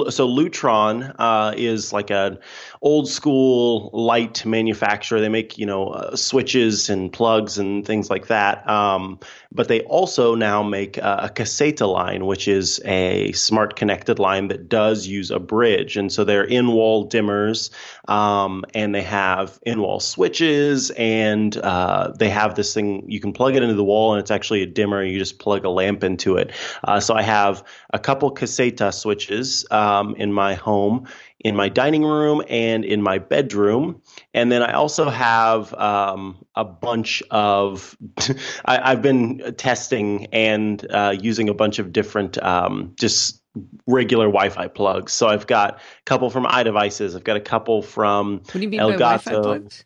[0.09, 2.39] so Lutron uh, is like an
[2.83, 5.21] old school light manufacturer.
[5.21, 8.69] They make you know uh, switches and plugs and things like that.
[8.69, 9.19] Um,
[9.53, 14.49] but they also now make uh, a Caseta line, which is a smart connected line
[14.49, 15.97] that does use a bridge.
[15.97, 17.71] And so they're in wall dimmers,
[18.09, 23.33] um, and they have in wall switches, and uh, they have this thing you can
[23.33, 25.05] plug it into the wall, and it's actually a dimmer.
[25.05, 26.53] You just plug a lamp into it.
[26.85, 31.07] Uh, so I have a couple Caseta switches um, in my home
[31.45, 34.01] in my dining room and in my bedroom.
[34.33, 37.97] And then I also have um, a bunch of,
[38.65, 43.43] I, have been testing and uh, using a bunch of different um, just
[43.87, 45.13] regular Wi-Fi plugs.
[45.13, 47.15] So I've got a couple from iDevices.
[47.15, 48.99] I've got a couple from what do you mean Elgato.
[48.99, 49.85] By Wi-Fi plugs?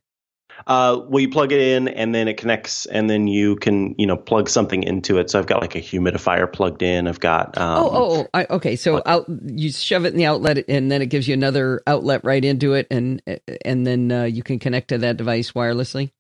[0.67, 4.07] Uh, well, you plug it in and then it connects, and then you can you
[4.07, 5.31] know plug something into it.
[5.31, 7.07] So I've got like a humidifier plugged in.
[7.07, 8.77] I've got um, oh oh, oh I, okay.
[8.77, 12.23] So out you shove it in the outlet, and then it gives you another outlet
[12.25, 13.23] right into it, and
[13.65, 16.11] and then uh, you can connect to that device wirelessly.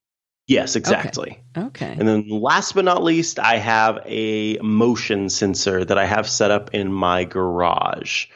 [0.46, 1.40] Yes, exactly.
[1.56, 1.66] Okay.
[1.66, 1.96] okay.
[1.98, 6.52] And then last but not least, I have a motion sensor that I have set
[6.52, 8.26] up in my garage.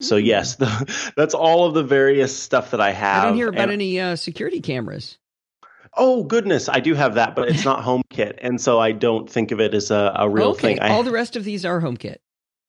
[0.00, 0.24] So mm.
[0.24, 3.22] yes, the, that's all of the various stuff that I have.
[3.22, 5.18] I didn't hear about and, any uh, security cameras.
[5.96, 9.50] Oh goodness, I do have that, but it's not HomeKit, and so I don't think
[9.50, 10.74] of it as a, a real okay.
[10.74, 10.80] thing.
[10.80, 12.16] I, All the rest of these are HomeKit.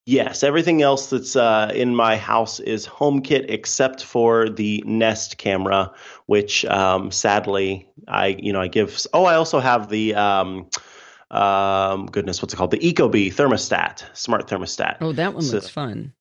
[0.08, 5.92] Yes, everything else that's uh, in my house is HomeKit except for the Nest camera,
[6.26, 9.06] which um, sadly I you know I give.
[9.14, 10.16] Oh, I also have the.
[10.16, 10.70] Um,
[11.30, 12.72] um, goodness, what's it called?
[12.72, 14.98] The Ecobee thermostat, smart thermostat.
[15.00, 16.12] Oh, that one so, looks fun.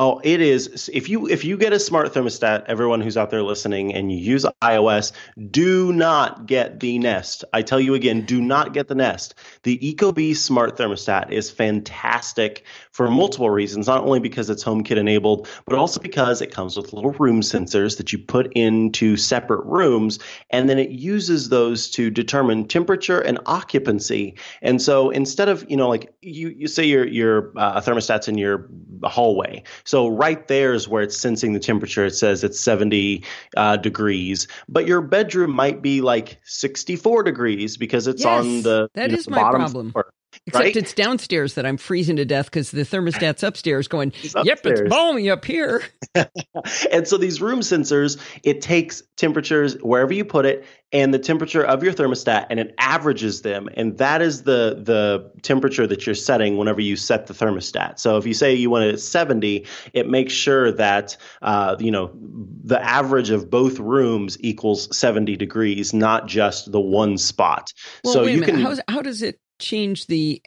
[0.00, 0.88] Oh, it is.
[0.94, 4.18] If you if you get a smart thermostat, everyone who's out there listening, and you
[4.18, 5.10] use iOS,
[5.50, 7.44] do not get the Nest.
[7.52, 9.34] I tell you again, do not get the Nest.
[9.64, 12.64] The Ecobee smart thermostat is fantastic
[12.98, 13.86] for multiple reasons.
[13.86, 17.96] Not only because it's HomeKit enabled, but also because it comes with little room sensors
[17.96, 20.18] that you put into separate rooms,
[20.50, 24.36] and then it uses those to determine temperature and occupancy.
[24.62, 28.36] And so instead of you know like you you say your your uh, thermostat's in
[28.36, 28.68] your
[29.04, 32.04] hallway so right there is where it's sensing the temperature.
[32.04, 33.22] It says it's 70
[33.56, 38.88] uh, degrees, but your bedroom might be like 64 degrees because it's yes, on the
[38.94, 39.92] that is my problem.
[39.92, 40.12] Floor.
[40.46, 40.76] Except right?
[40.76, 44.46] it's downstairs that I'm freezing to death because the thermostat's upstairs going, upstairs.
[44.46, 45.82] yep, it's balmy up here.
[46.92, 51.62] and so these room sensors, it takes temperatures wherever you put it and the temperature
[51.62, 53.68] of your thermostat and it averages them.
[53.74, 57.98] And that is the, the temperature that you're setting whenever you set the thermostat.
[57.98, 61.90] So if you say you want it at 70, it makes sure that, uh, you
[61.90, 67.72] know, the average of both rooms equals 70 degrees, not just the one spot.
[68.04, 68.60] Well, so you can.
[68.60, 70.42] How, how does it change the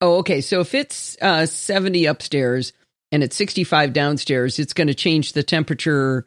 [0.00, 2.72] oh okay so if it's uh 70 upstairs
[3.12, 6.26] and it's 65 downstairs it's going to change the temperature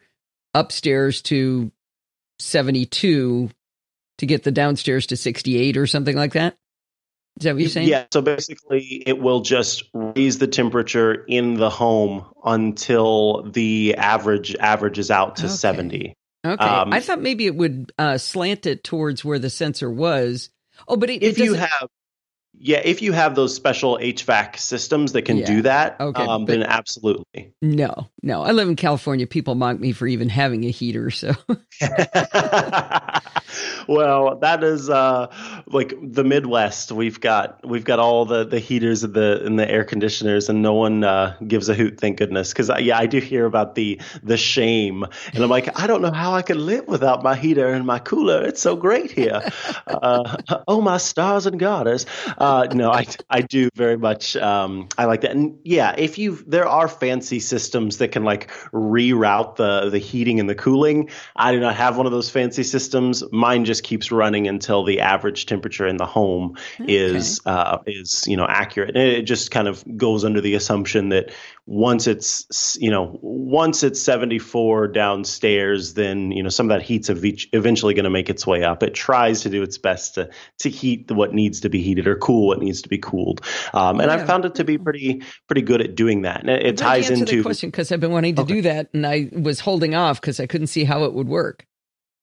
[0.54, 1.72] upstairs to
[2.40, 3.50] 72
[4.18, 6.56] to get the downstairs to 68 or something like that?
[7.40, 7.88] Is that what you're saying?
[7.88, 14.56] Yeah so basically it will just raise the temperature in the home until the average
[14.56, 15.54] averages out to okay.
[15.54, 16.14] 70
[16.46, 16.64] okay.
[16.64, 20.50] Um, i thought maybe it would uh, slant it towards where the sensor was
[20.88, 21.90] Oh, but it, if it you have
[22.60, 25.46] yeah, if you have those special HVAC systems that can yeah.
[25.46, 27.54] do that, okay, um, then absolutely.
[27.62, 28.42] No, no.
[28.42, 29.28] I live in California.
[29.28, 31.12] People mock me for even having a heater.
[31.12, 31.28] So,
[33.88, 35.28] well, that is uh,
[35.68, 36.92] like the Midwest.
[36.92, 40.64] We've got we've got all the the heaters and the and the air conditioners, and
[40.64, 42.00] no one uh, gives a hoot.
[42.00, 45.86] Thank goodness, because yeah, I do hear about the the shame, and I'm like, I
[45.86, 48.44] don't know how I could live without my heater and my cooler.
[48.44, 49.44] It's so great here.
[49.88, 52.08] uh, oh my stars and garters.
[52.48, 54.38] Uh, no, I I do very much.
[54.38, 58.50] Um, I like that, and yeah, if you there are fancy systems that can like
[58.72, 61.10] reroute the the heating and the cooling.
[61.36, 63.22] I do not have one of those fancy systems.
[63.34, 66.96] Mine just keeps running until the average temperature in the home okay.
[66.96, 68.96] is uh, is you know accurate.
[68.96, 71.32] And it just kind of goes under the assumption that
[71.68, 77.10] once it's you know once it's 74 downstairs then you know some of that heat's
[77.10, 80.70] eventually going to make its way up it tries to do its best to to
[80.70, 83.42] heat what needs to be heated or cool what needs to be cooled
[83.74, 84.16] um, and yeah.
[84.16, 87.10] i found it to be pretty pretty good at doing that and it, it ties
[87.10, 88.54] into the question because i've been wanting to okay.
[88.56, 91.68] do that and i was holding off because i couldn't see how it would work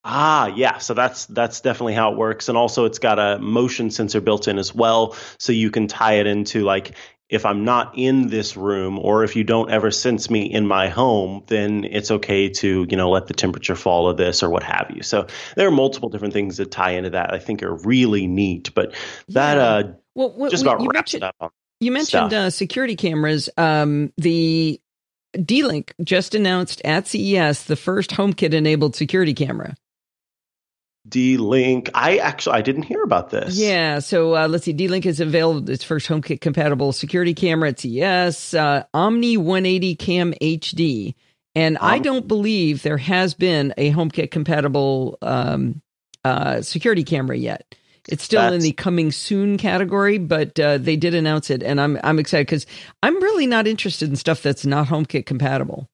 [0.07, 0.77] Ah, yeah.
[0.79, 4.47] So that's that's definitely how it works, and also it's got a motion sensor built
[4.47, 6.95] in as well, so you can tie it into like
[7.31, 10.89] if I'm not in this room or if you don't ever sense me in my
[10.89, 14.91] home, then it's okay to, you know, let the temperature follow this or what have
[14.95, 15.03] you.
[15.03, 18.75] So there are multiple different things that tie into that I think are really neat.
[18.75, 18.95] But
[19.29, 19.63] that Yeah.
[19.65, 21.37] uh, Well, what, just about you wraps mentioned, it up.
[21.41, 21.51] On.
[21.81, 23.49] You mentioned uh, security cameras.
[23.57, 24.81] Um, the
[25.45, 29.75] D-Link just announced at CES the first HomeKit enabled security camera.
[31.09, 31.91] D-Link.
[31.95, 33.57] I actually I didn't hear about this.
[33.57, 34.73] Yeah, so uh, let's see.
[34.73, 40.33] D-Link is available its first HomeKit compatible security camera at CES, uh, Omna 180 Cam
[40.41, 41.15] HD,
[41.55, 45.83] and I Um, don't believe there has been a HomeKit compatible um,
[46.25, 47.75] uh, security camera yet.
[48.07, 51.99] It's still in the coming soon category, but uh, they did announce it, and I'm
[52.05, 52.67] I'm excited because
[53.03, 55.89] I'm really not interested in stuff that's not HomeKit compatible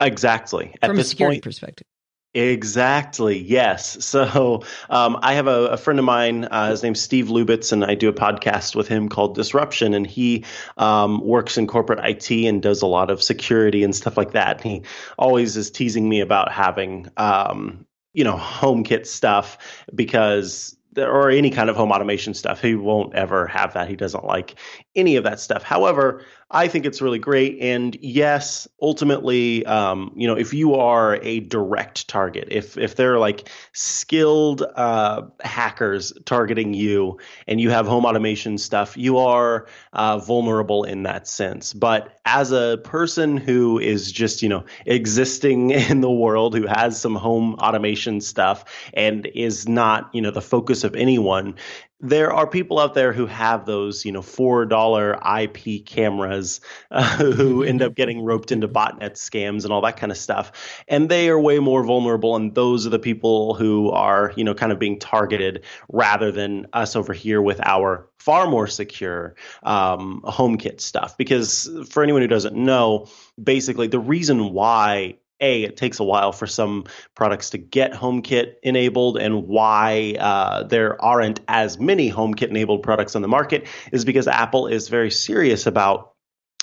[0.00, 0.74] Exactly.
[0.82, 1.86] At from a security point, perspective.
[2.34, 3.38] Exactly.
[3.38, 3.98] Yes.
[4.14, 6.44] So um, I have a, a friend of mine.
[6.44, 9.92] Uh, his name's Steve Lubitz, and I do a podcast with him called Disruption.
[9.92, 10.44] And he
[10.76, 14.62] um, works in corporate IT and does a lot of security and stuff like that.
[14.62, 14.82] And he
[15.18, 19.58] always is teasing me about having, um, you know, HomeKit stuff
[19.94, 20.76] because.
[20.96, 22.62] Or any kind of home automation stuff.
[22.62, 23.88] He won't ever have that.
[23.88, 24.54] He doesn't like
[24.96, 25.62] any of that stuff.
[25.62, 27.58] However, I think it's really great.
[27.60, 33.18] And yes, ultimately, um, you know, if you are a direct target, if if they're
[33.18, 40.18] like skilled uh, hackers targeting you, and you have home automation stuff, you are uh,
[40.18, 41.72] vulnerable in that sense.
[41.72, 47.00] But as a person who is just you know existing in the world, who has
[47.00, 51.56] some home automation stuff, and is not you know the focus of anyone,
[52.00, 57.16] there are people out there who have those, you know, four dollar IP cameras uh,
[57.16, 61.08] who end up getting roped into botnet scams and all that kind of stuff, and
[61.08, 62.36] they are way more vulnerable.
[62.36, 66.66] And those are the people who are, you know, kind of being targeted rather than
[66.72, 71.16] us over here with our far more secure um, HomeKit stuff.
[71.16, 73.06] Because for anyone who doesn't know,
[73.42, 78.54] basically the reason why a it takes a while for some products to get HomeKit
[78.62, 84.04] enabled, and why uh, there aren't as many HomeKit enabled products on the market is
[84.04, 86.13] because Apple is very serious about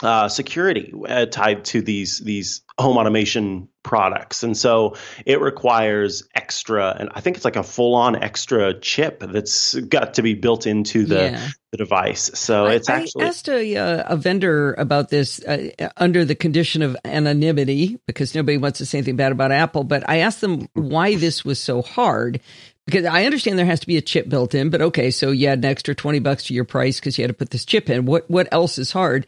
[0.02, 6.96] uh, security uh, tied to these these home automation products, and so it requires extra,
[7.00, 10.68] and I think it's like a full on extra chip that's got to be built
[10.68, 11.48] into the, Yeah.
[11.72, 12.32] the device.
[12.34, 16.36] So I, it's actually I asked a, uh, a vendor about this uh, under the
[16.36, 19.84] condition of anonymity because nobody wants to say anything bad about Apple.
[19.84, 22.40] But I asked them why this was so hard
[22.86, 24.70] because I understand there has to be a chip built in.
[24.70, 27.30] But okay, so you had an extra twenty bucks to your price because you had
[27.30, 28.06] to put this chip in.
[28.06, 29.26] What what else is hard?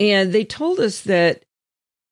[0.00, 1.44] And they told us that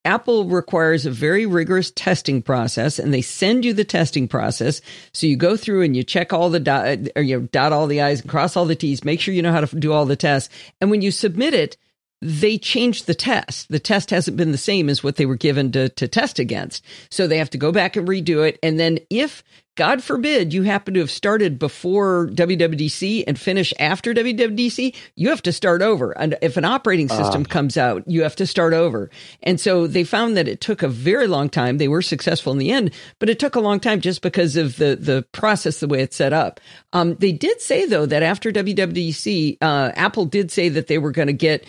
[0.04, 4.80] Apple requires a very rigorous testing process, and they send you the testing process.
[5.12, 8.02] So you go through and you check all the dot, or you dot all the
[8.02, 9.04] i's and cross all the t's.
[9.04, 10.52] Make sure you know how to do all the tests.
[10.80, 11.76] And when you submit it,
[12.20, 13.68] they changed the test.
[13.68, 16.84] The test hasn't been the same as what they were given to, to test against.
[17.10, 18.58] So they have to go back and redo it.
[18.62, 19.42] And then if,
[19.74, 25.40] God forbid, you happen to have started before WWDC and finish after WWDC, you have
[25.42, 26.12] to start over.
[26.18, 29.08] And if an operating system comes out, you have to start over.
[29.42, 31.78] And so they found that it took a very long time.
[31.78, 34.76] They were successful in the end, but it took a long time just because of
[34.76, 36.60] the, the process, the way it's set up.
[36.92, 41.12] Um, they did say, though, that after WWDC, uh, Apple did say that they were
[41.12, 41.66] going to get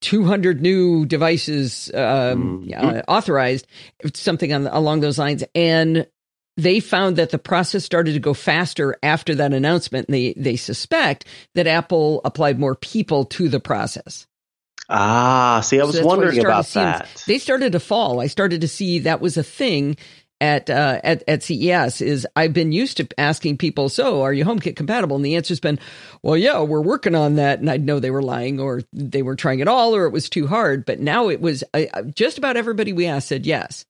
[0.00, 3.66] 200 new devices um, uh, authorized,
[4.14, 5.44] something on, along those lines.
[5.54, 6.06] And
[6.56, 10.08] they found that the process started to go faster after that announcement.
[10.08, 14.26] And they, they suspect that Apple applied more people to the process.
[14.88, 15.60] ah.
[15.64, 17.08] See, I was we wondering about seeing- that.
[17.26, 18.20] They started to fall.
[18.20, 19.96] I started to see that was a thing
[20.40, 22.00] at uh, at at CES.
[22.00, 25.16] Is I've been used to asking people, so are you HomeKit compatible?
[25.16, 25.78] And the answer's been,
[26.22, 27.60] well, yeah, we're working on that.
[27.60, 30.28] And I'd know they were lying, or they were trying it all, or it was
[30.28, 30.84] too hard.
[30.84, 33.84] But now it was uh, just about everybody we asked said yes.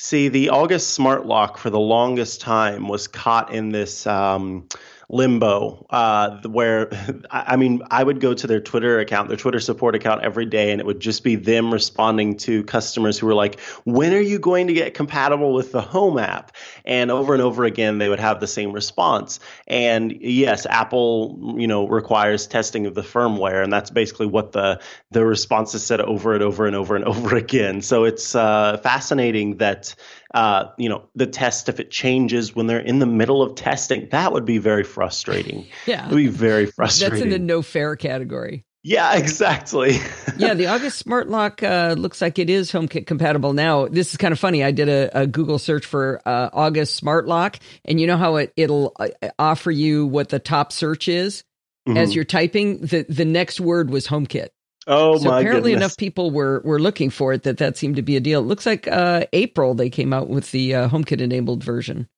[0.00, 4.68] See, the August smart lock for the longest time was caught in this um,
[5.10, 6.90] limbo uh, where,
[7.30, 10.70] I mean, I would go to their Twitter account, their Twitter support account every day,
[10.70, 14.38] and it would just be them responding to customers who were like, when are you
[14.38, 16.54] going to get compatible with the Home app?
[16.84, 19.40] And over and over again, they would have the same response.
[19.66, 24.80] And yes, Apple, you know, requires testing of the firmware, and that's basically what the
[25.10, 27.80] the responses said over and over and over and over again.
[27.80, 29.94] So it's uh, fascinating that
[30.34, 34.08] uh, you know the test if it changes when they're in the middle of testing,
[34.10, 35.66] that would be very frustrating.
[35.86, 36.04] Yeah.
[36.06, 37.10] it would be very frustrating.
[37.14, 38.64] That's in the no fair category.
[38.82, 39.98] yeah, exactly.
[40.36, 43.88] yeah, the August Smart Lock uh, looks like it is HomeKit compatible now.
[43.88, 44.62] This is kind of funny.
[44.62, 48.36] I did a, a Google search for uh, August Smart Lock, and you know how
[48.36, 51.42] it, it'll uh, offer you what the top search is
[51.86, 51.96] Mm-hmm.
[51.96, 52.80] as you're typing.
[52.80, 54.48] the The next word was HomeKit.
[54.88, 55.92] Oh so my apparently goodness.
[55.92, 58.40] enough people were were looking for it that that seemed to be a deal.
[58.40, 62.08] It looks like uh, April they came out with the uh, HomeKit enabled version.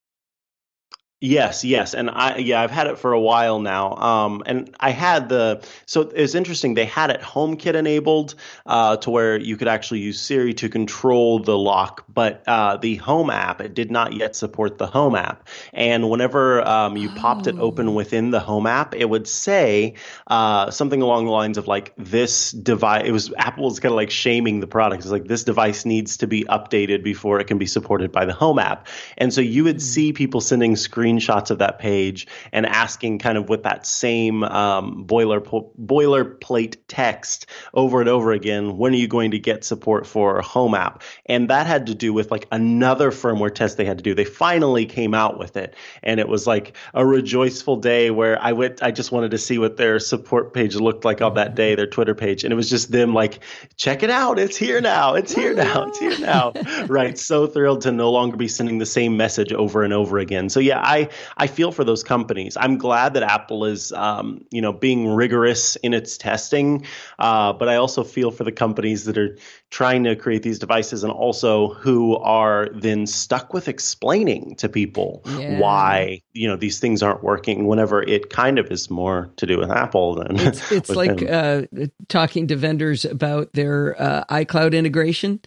[1.22, 3.94] Yes, yes, and I yeah I've had it for a while now.
[3.96, 9.10] Um, and I had the so it's interesting they had it HomeKit enabled uh, to
[9.10, 13.60] where you could actually use Siri to control the lock, but uh, the Home app
[13.60, 15.46] it did not yet support the Home app.
[15.74, 19.96] And whenever um, you popped it open within the Home app, it would say
[20.26, 23.02] uh, something along the lines of like this device.
[23.04, 25.02] It was Apple was kind of like shaming the product.
[25.02, 28.32] It's like this device needs to be updated before it can be supported by the
[28.32, 28.88] Home app.
[29.18, 30.76] And so you would see people sending
[31.10, 37.46] screenshots of that page and asking kind of with that same um, boiler boilerplate text
[37.74, 41.02] over and over again, when are you going to get support for Home app?
[41.26, 44.14] And that had to do with like another firmware test they had to do.
[44.14, 48.52] They finally came out with it, and it was like a rejoiceful day where I
[48.52, 48.82] went.
[48.82, 51.86] I just wanted to see what their support page looked like on that day, their
[51.86, 53.40] Twitter page, and it was just them like,
[53.76, 56.52] check it out, it's here now, it's here now, it's here now.
[56.86, 60.48] right, so thrilled to no longer be sending the same message over and over again.
[60.48, 60.99] So yeah, I
[61.36, 62.56] I feel for those companies.
[62.60, 66.84] I'm glad that Apple is, um, you know, being rigorous in its testing,
[67.18, 69.36] uh, but I also feel for the companies that are
[69.70, 75.22] trying to create these devices and also who are then stuck with explaining to people
[75.24, 75.60] Yeah.
[75.60, 77.66] why you know these things aren't working.
[77.66, 81.62] Whenever it kind of is more to do with Apple than It's, it's like uh,
[82.08, 85.40] talking to vendors about their uh, iCloud integration.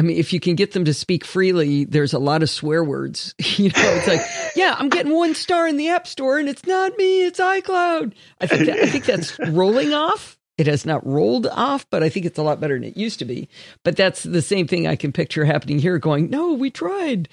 [0.00, 2.82] I mean, if you can get them to speak freely, there's a lot of swear
[2.82, 3.34] words.
[3.60, 4.22] You know, it's like,
[4.56, 8.14] yeah, I'm getting one star in the App Store, and it's not me, it's iCloud.
[8.40, 10.38] I think that, I think that's rolling off.
[10.56, 13.18] It has not rolled off, but I think it's a lot better than it used
[13.18, 13.50] to be.
[13.84, 15.98] But that's the same thing I can picture happening here.
[15.98, 17.28] Going, no, we tried.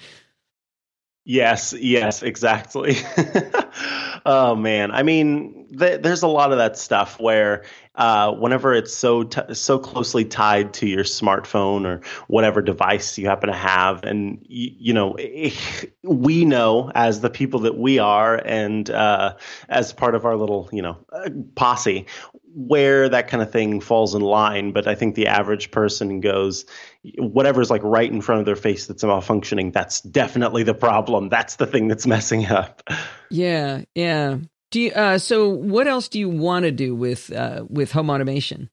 [1.24, 2.96] Yes, yes, exactly.
[4.26, 7.64] oh man, I mean, th- there's a lot of that stuff where
[7.94, 13.26] uh, whenever it's so t- so closely tied to your smartphone or whatever device you
[13.26, 15.16] happen to have, and y- you know,
[16.04, 19.34] we know as the people that we are, and uh,
[19.68, 22.06] as part of our little you know uh, posse,
[22.54, 24.72] where that kind of thing falls in line.
[24.72, 26.66] But I think the average person goes,
[27.18, 31.28] whatever's like right in front of their face that's malfunctioning, that's definitely the problem.
[31.28, 32.82] That's the thing that's messing up.
[33.30, 34.38] Yeah, yeah.
[34.70, 38.10] Do you, uh, so what else do you want to do with uh, with home
[38.10, 38.70] automation?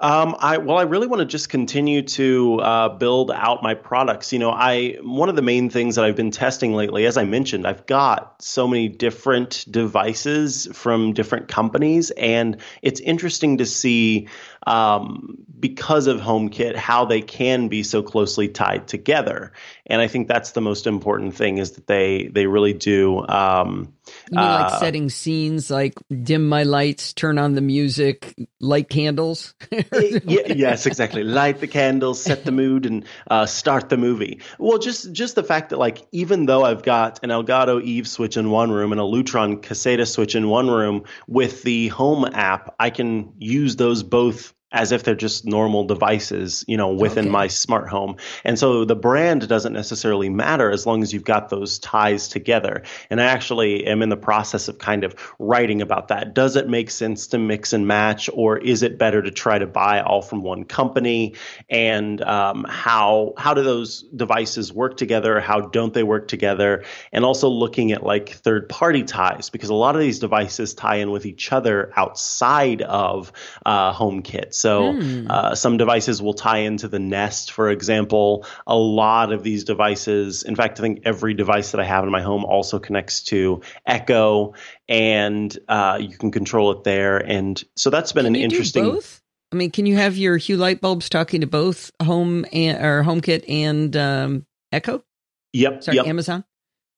[0.00, 4.32] Um, I well, I really want to just continue to uh, build out my products.
[4.32, 7.24] You know, I one of the main things that I've been testing lately, as I
[7.24, 14.28] mentioned, I've got so many different devices from different companies, and it's interesting to see
[14.66, 19.52] um, because of HomeKit how they can be so closely tied together.
[19.86, 23.26] And I think that's the most important thing is that they they really do.
[23.26, 23.94] Um,
[24.30, 28.88] You mean like uh, setting scenes, like dim my lights, turn on the music, light
[28.88, 29.54] candles?
[29.70, 31.22] yeah, yes, exactly.
[31.22, 34.40] Light the candles, set the mood, and uh, start the movie.
[34.58, 38.36] Well, just just the fact that like even though I've got an Elgato Eve switch
[38.36, 42.74] in one room and a Lutron Caseta switch in one room, with the Home app,
[42.78, 47.30] I can use those both as if they're just normal devices, you know, within Okay.
[47.30, 48.16] my smart home.
[48.44, 52.82] And so the brand doesn't necessarily matter as long as you've got those ties together.
[53.08, 56.34] And I actually am in the process of kind of writing about that.
[56.34, 59.66] Does it make sense to mix and match, or is it better to try to
[59.66, 61.34] buy all from one company?
[61.70, 65.40] And um, how how do those devices work together?
[65.40, 66.82] How don't they work together?
[67.12, 70.96] And also looking at like third party ties because a lot of these devices tie
[70.96, 73.30] in with each other outside of
[73.64, 74.52] uh, HomeKit.
[74.64, 75.26] So Hmm.
[75.28, 78.46] uh, some devices will tie into the Nest, for example.
[78.66, 82.10] A lot of these devices, in fact, I think every device that I have in
[82.10, 84.54] my home also connects to Echo,
[84.88, 87.18] and uh, you can control it there.
[87.18, 88.84] And so that's been Can an interesting.
[88.84, 89.20] both?
[89.52, 93.02] I mean, can you have your Hue light bulbs talking to both Home and or
[93.04, 95.04] HomeKit and um, Echo?
[95.52, 95.84] Yep.
[95.84, 96.06] Sorry, yep.
[96.06, 96.42] Amazon.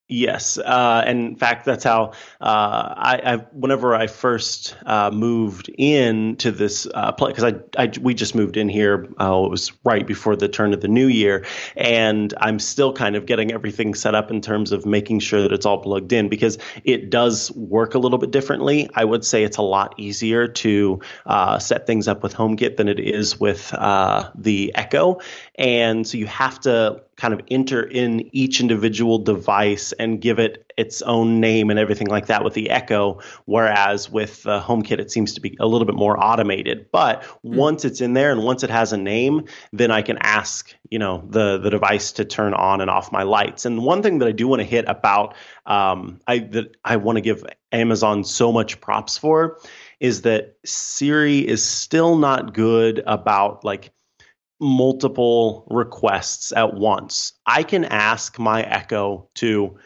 [0.08, 3.36] Yes, uh, and in fact, that's how uh, I, I.
[3.50, 8.36] Whenever I first uh, moved in to this uh, place, because I, I, we just
[8.36, 9.08] moved in here.
[9.20, 11.44] Uh, it was right before the turn of the new year,
[11.74, 15.50] and I'm still kind of getting everything set up in terms of making sure that
[15.50, 18.88] it's all plugged in because it does work a little bit differently.
[18.94, 22.88] I would say it's a lot easier to uh, set things up with HomeKit than
[22.88, 25.18] it is with uh, the Echo,
[25.56, 30.70] and so you have to kind of enter in each individual device and give it
[30.76, 33.20] its own name and everything like that with the Echo.
[33.46, 36.86] Whereas with uh, HomeKit, it seems to be a little bit more automated.
[36.92, 40.74] But once it's in there and once it has a name, then I can ask,
[40.90, 43.64] you know, the the device to turn on and off my lights.
[43.64, 47.16] And one thing that I do want to hit about, um, I that I want
[47.16, 49.58] to give Amazon so much props for
[50.00, 53.92] is that Siri is still not good about like
[54.60, 57.32] multiple requests at once.
[57.46, 59.78] I can ask my Echo to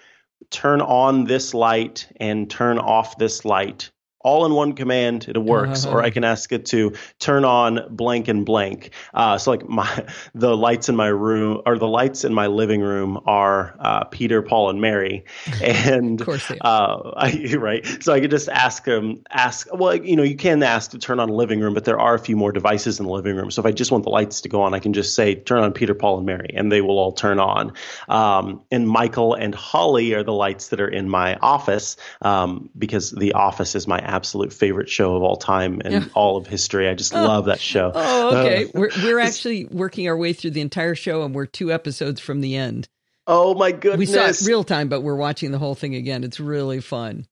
[0.50, 3.90] turn on this light and turn off this light
[4.22, 5.96] all in one command it works uh-huh.
[5.96, 10.06] or i can ask it to turn on blank and blank uh, so like my
[10.34, 14.42] the lights in my room or the lights in my living room are uh, peter
[14.42, 15.24] paul and mary
[15.62, 17.02] and of course they are.
[17.06, 20.62] Uh, I, right so i could just ask them ask well you know you can
[20.62, 23.12] ask to turn on living room but there are a few more devices in the
[23.12, 25.14] living room so if i just want the lights to go on i can just
[25.14, 27.72] say turn on peter paul and mary and they will all turn on
[28.08, 33.10] um, and michael and holly are the lights that are in my office um, because
[33.12, 36.04] the office is my absolute favorite show of all time and yeah.
[36.14, 36.88] all of history.
[36.88, 37.22] I just oh.
[37.22, 37.92] love that show.
[37.94, 38.64] Oh, okay.
[38.64, 42.20] Uh, we're we're actually working our way through the entire show, and we're two episodes
[42.20, 42.88] from the end.
[43.26, 43.98] Oh my goodness!
[43.98, 46.24] We saw it real time, but we're watching the whole thing again.
[46.24, 47.26] It's really fun.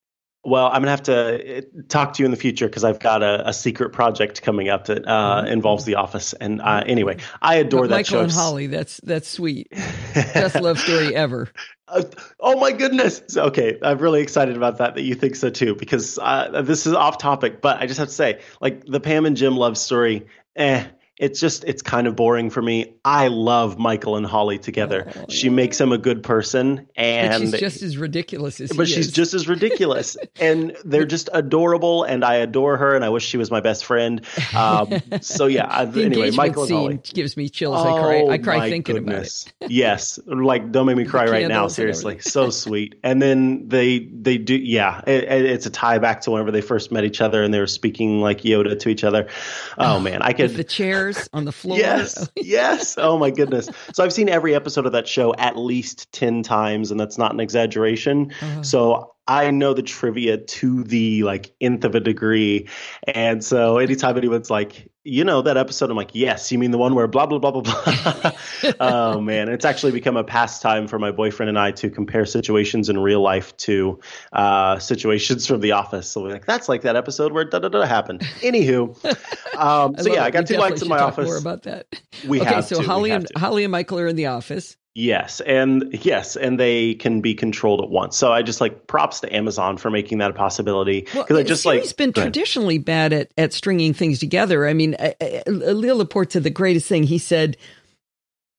[0.49, 3.23] Well, I'm gonna have to uh, talk to you in the future because I've got
[3.23, 5.53] a, a, secret project coming up that uh, mm-hmm.
[5.53, 6.33] involves The Office.
[6.33, 8.23] And uh, anyway, I adore but that Michael show.
[8.23, 9.71] and Holly, that's that's sweet.
[10.15, 11.51] Best love story ever.
[11.87, 12.03] Uh,
[12.41, 13.23] oh my goodness!
[13.37, 14.95] Okay, I'm really excited about that.
[14.95, 18.09] That you think so too, because uh, this is off topic, but I just have
[18.09, 20.27] to say, like the Pam and Jim love story.
[20.57, 20.85] Eh,
[21.19, 22.95] it's just it's kind of boring for me.
[23.05, 25.11] I love Michael and Holly together.
[25.15, 25.53] Oh, she yeah.
[25.53, 28.71] makes him a good person, and but she's just as ridiculous as.
[28.71, 29.13] Him but she's is.
[29.13, 33.37] just as ridiculous, and they're just adorable, and I adore her, and I wish she
[33.37, 34.25] was my best friend.
[34.55, 35.91] Um, so yeah.
[35.97, 37.77] anyway, Michael and Holly gives me chills.
[37.79, 38.35] Oh, I cry.
[38.35, 39.47] I cry thinking goodness.
[39.61, 39.75] about it.
[39.75, 41.67] yes, like don't make me cry right now.
[41.69, 42.95] Seriously, so sweet.
[43.03, 45.01] And then they they do yeah.
[45.07, 47.67] It, it's a tie back to whenever they first met each other, and they were
[47.67, 49.29] speaking like Yoda to each other.
[49.77, 50.65] Oh man, I could the
[51.13, 51.79] chairs on the floor.
[51.79, 52.97] Yes, yes.
[52.99, 53.69] Oh my goodness.
[53.93, 57.33] So I've seen every episode of that show at least ten times, and that's not
[57.33, 58.33] an exaggeration.
[58.41, 58.63] Uh-huh.
[58.63, 62.69] So I know the trivia to the like nth of a degree.
[63.07, 66.79] And so anytime anyone's like, you know, that episode, I'm like, yes, you mean the
[66.79, 68.33] one where blah, blah, blah, blah, blah.
[68.81, 69.49] oh, man.
[69.49, 73.23] It's actually become a pastime for my boyfriend and I to compare situations in real
[73.23, 73.99] life to
[74.35, 76.11] uh, situations from The Office.
[76.11, 78.21] So we're like, that's like that episode where da da da happened.
[78.41, 78.97] Anywho.
[79.59, 81.27] Um, so yeah, I got two likes in my office.
[81.27, 81.89] More about that.
[82.29, 82.87] We okay, have so to.
[82.87, 84.77] Holly and Holly and Michael are in the office.
[84.99, 88.17] Yes, and yes, and they can be controlled at once.
[88.17, 91.45] So I just like props to Amazon for making that a possibility because well, I
[91.45, 94.67] just Siri's like been traditionally bad at at stringing things together.
[94.67, 97.05] I mean, uh, uh, Leo Laporte said the greatest thing.
[97.05, 97.57] He said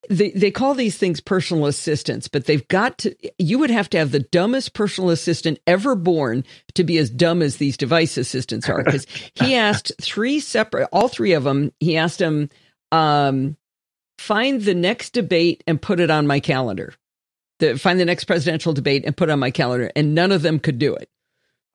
[0.09, 3.13] they they call these things personal assistants, but they've got to.
[3.37, 7.41] You would have to have the dumbest personal assistant ever born to be as dumb
[7.41, 8.81] as these device assistants are.
[8.81, 11.73] Because he asked three separate, all three of them.
[11.81, 12.49] He asked them.
[12.93, 13.57] Um,
[14.19, 16.93] find the next debate and put it on my calendar.
[17.59, 19.91] The, find the next presidential debate and put it on my calendar.
[19.95, 21.09] And none of them could do it.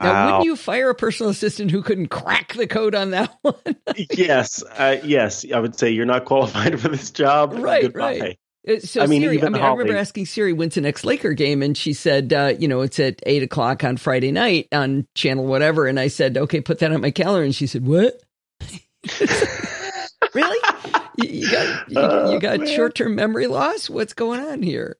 [0.01, 0.27] Now, wow.
[0.27, 3.55] wouldn't you fire a personal assistant who couldn't crack the code on that one?
[3.97, 7.55] yes, uh, yes, I would say you're not qualified for this job.
[7.55, 8.19] Right, Goodbye.
[8.19, 8.39] right.
[8.69, 11.33] Uh, so I mean, Siri, I, mean I remember asking Siri when's the next Laker
[11.33, 15.07] game, and she said, uh, you know, it's at eight o'clock on Friday night on
[15.15, 15.87] channel whatever.
[15.87, 17.45] And I said, okay, put that on my calendar.
[17.45, 18.21] And she said, what?
[21.19, 23.89] You, you got you, oh, you got short term memory loss.
[23.89, 24.97] What's going on here?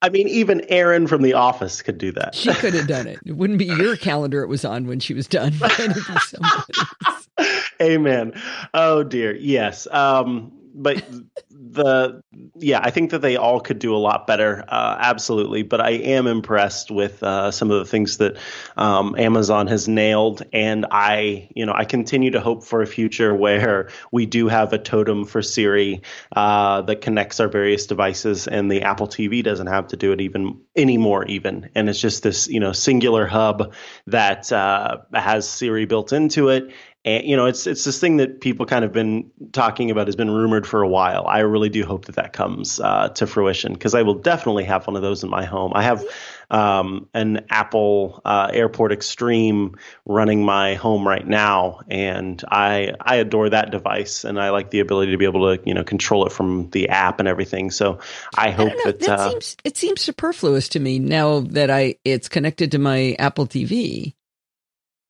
[0.00, 2.34] I mean, even Erin from The Office could do that.
[2.34, 3.18] She could have done it.
[3.26, 5.54] It wouldn't be your calendar it was on when she was done.
[7.82, 8.32] Amen.
[8.74, 9.34] Oh dear.
[9.36, 9.86] Yes.
[9.90, 11.04] Um, but
[11.50, 12.22] the
[12.54, 14.64] yeah, I think that they all could do a lot better.
[14.68, 18.36] Uh, absolutely, but I am impressed with uh, some of the things that
[18.76, 23.34] um, Amazon has nailed, and I you know I continue to hope for a future
[23.34, 26.02] where we do have a totem for Siri
[26.34, 30.20] uh, that connects our various devices, and the Apple TV doesn't have to do it
[30.20, 33.74] even anymore, even, and it's just this you know singular hub
[34.06, 36.72] that uh, has Siri built into it
[37.08, 40.16] and you know, it's it's this thing that people kind of been talking about has
[40.16, 41.26] been rumored for a while.
[41.26, 44.86] I really do hope that that comes uh, to fruition because I will definitely have
[44.86, 45.72] one of those in my home.
[45.74, 46.04] I have
[46.50, 53.48] um, an Apple uh, AirPort Extreme running my home right now, and I I adore
[53.48, 56.32] that device, and I like the ability to be able to you know control it
[56.32, 57.70] from the app and everything.
[57.70, 58.00] So
[58.36, 61.94] I hope I that, that uh, seems it seems superfluous to me now that I
[62.04, 64.12] it's connected to my Apple TV.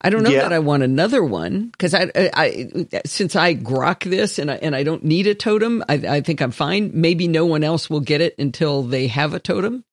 [0.01, 0.43] I don't know yeah.
[0.43, 4.55] that I want another one because I, I, I, since I grok this and I,
[4.55, 6.91] and I don't need a totem, I, I think I'm fine.
[6.93, 9.83] Maybe no one else will get it until they have a totem.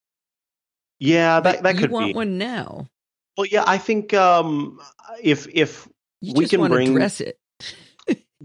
[1.00, 2.12] Yeah, that, that you could want be.
[2.14, 2.88] one now.
[3.36, 4.80] Well, yeah, I think um,
[5.22, 5.88] if if
[6.20, 7.38] You we just can want bring to dress it.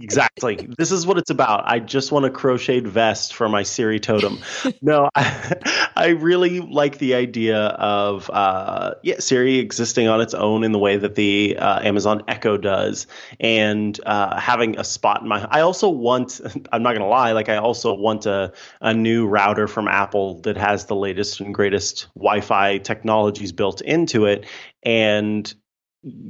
[0.01, 0.67] Exactly.
[0.77, 1.63] This is what it's about.
[1.65, 4.39] I just want a crocheted vest for my Siri totem.
[4.81, 10.63] no, I, I really like the idea of uh, yeah, Siri existing on its own
[10.63, 13.07] in the way that the uh, Amazon Echo does,
[13.39, 15.47] and uh, having a spot in my.
[15.49, 16.41] I also want.
[16.71, 17.31] I'm not gonna lie.
[17.31, 21.53] Like I also want a a new router from Apple that has the latest and
[21.53, 24.45] greatest Wi-Fi technologies built into it,
[24.83, 25.53] and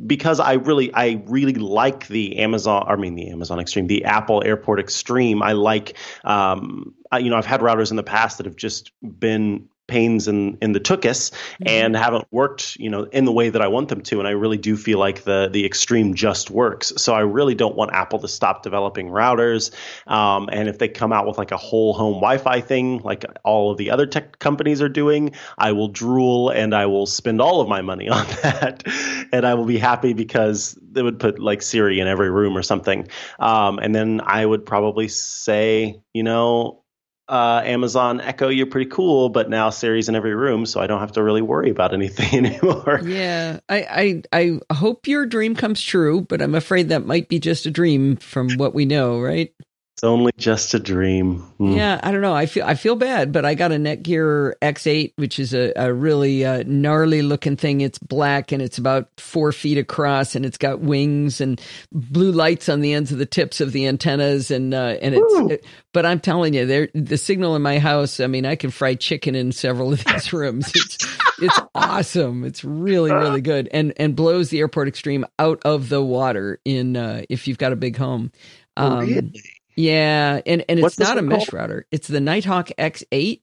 [0.05, 4.43] because I really I really like the Amazon I mean the Amazon Extreme the Apple
[4.45, 5.41] Airport Extreme.
[5.41, 8.91] I like um I, you know I've had routers in the past that have just
[9.01, 11.63] been pains in in the tuchus mm-hmm.
[11.67, 14.19] and haven't worked you know in the way that I want them to.
[14.19, 16.93] And I really do feel like the the extreme just works.
[16.97, 19.71] So I really don't want Apple to stop developing routers.
[20.07, 23.71] Um, and if they come out with like a whole home Wi-Fi thing like all
[23.71, 27.59] of the other tech companies are doing I will drool and I will spend all
[27.61, 28.83] of my money on that.
[29.33, 32.63] And I will be happy because they would put like Siri in every room or
[32.63, 33.07] something.
[33.39, 36.80] Um, and then I would probably say you know
[37.31, 40.99] uh, Amazon Echo, you're pretty cool, but now Siri's in every room, so I don't
[40.99, 42.99] have to really worry about anything anymore.
[43.03, 47.39] Yeah, I, I, I hope your dream comes true, but I'm afraid that might be
[47.39, 49.53] just a dream from what we know, right?
[50.01, 51.43] It's only just a dream.
[51.59, 51.75] Mm.
[51.75, 52.33] Yeah, I don't know.
[52.33, 55.93] I feel I feel bad, but I got a Netgear X8, which is a, a
[55.93, 57.81] really uh, gnarly looking thing.
[57.81, 62.67] It's black and it's about four feet across, and it's got wings and blue lights
[62.67, 65.51] on the ends of the tips of the antennas, and uh, and it's.
[65.51, 68.19] It, but I'm telling you, there the signal in my house.
[68.19, 70.71] I mean, I can fry chicken in several of these rooms.
[70.73, 70.97] It's
[71.39, 72.43] it's awesome.
[72.43, 76.97] It's really really good, and and blows the Airport Extreme out of the water in
[76.97, 78.31] uh, if you've got a big home.
[78.77, 79.60] Oh, um, really?
[79.75, 81.53] Yeah, and and it's not a mesh called?
[81.53, 81.87] router.
[81.91, 83.41] It's the Nighthawk X8.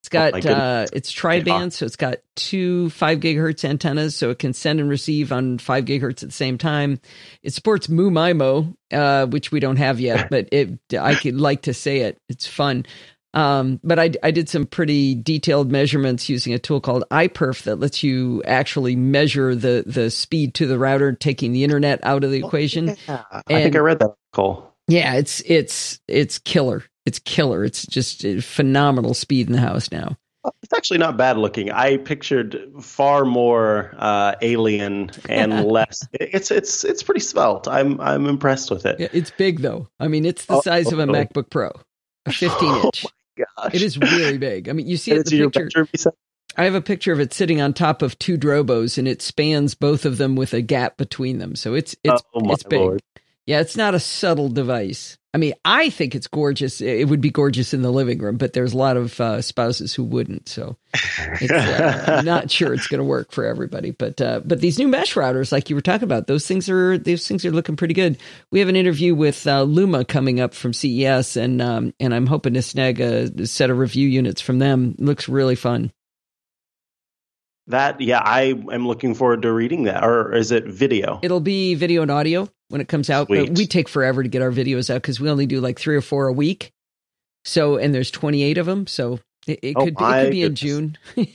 [0.00, 4.38] It's got oh uh, it's tri-band, so it's got two five gigahertz antennas, so it
[4.38, 7.00] can send and receive on five gigahertz at the same time.
[7.42, 11.74] It supports MU-MIMO, uh, which we don't have yet, but it I could like to
[11.74, 12.18] say it.
[12.30, 12.86] It's fun.
[13.32, 17.76] Um, but I, I did some pretty detailed measurements using a tool called iPerf that
[17.76, 22.30] lets you actually measure the the speed to the router, taking the internet out of
[22.30, 22.96] the oh, equation.
[23.06, 23.22] Yeah.
[23.30, 24.69] I think I read that article.
[24.90, 26.84] Yeah, it's it's it's killer.
[27.06, 27.64] It's killer.
[27.64, 30.16] It's just phenomenal speed in the house now.
[30.62, 31.70] It's actually not bad looking.
[31.70, 36.06] I pictured far more uh, alien and less.
[36.12, 37.68] It's it's it's pretty svelte.
[37.68, 38.98] I'm I'm impressed with it.
[38.98, 39.88] Yeah, it's big though.
[40.00, 41.14] I mean, it's the oh, size oh, of a oh.
[41.14, 41.70] MacBook Pro,
[42.26, 43.06] a 15 inch.
[43.06, 43.74] Oh gosh.
[43.74, 44.68] It is really big.
[44.68, 45.86] I mean, you see it the picture.
[45.86, 46.12] picture
[46.56, 49.74] I have a picture of it sitting on top of two Drobos, and it spans
[49.74, 51.54] both of them with a gap between them.
[51.54, 52.80] So it's it's oh, it's big.
[52.80, 53.02] Lord.
[53.50, 55.18] Yeah, it's not a subtle device.
[55.34, 56.80] I mean, I think it's gorgeous.
[56.80, 59.92] It would be gorgeous in the living room, but there's a lot of uh, spouses
[59.92, 60.48] who wouldn't.
[60.48, 63.90] So, it's, uh, not sure it's going to work for everybody.
[63.90, 66.96] But uh, but these new mesh routers, like you were talking about, those things are
[66.96, 68.18] those things are looking pretty good.
[68.52, 72.26] We have an interview with uh, Luma coming up from CES, and um, and I'm
[72.26, 74.94] hoping to snag a set of review units from them.
[74.96, 75.90] It looks really fun.
[77.70, 80.04] That yeah, I am looking forward to reading that.
[80.04, 81.20] Or is it video?
[81.22, 83.28] It'll be video and audio when it comes out.
[83.28, 83.48] Sweet.
[83.48, 85.96] But we take forever to get our videos out because we only do like three
[85.96, 86.72] or four a week.
[87.44, 88.86] So and there's 28 of them.
[88.86, 90.98] So it, it oh, could be, it could be in June.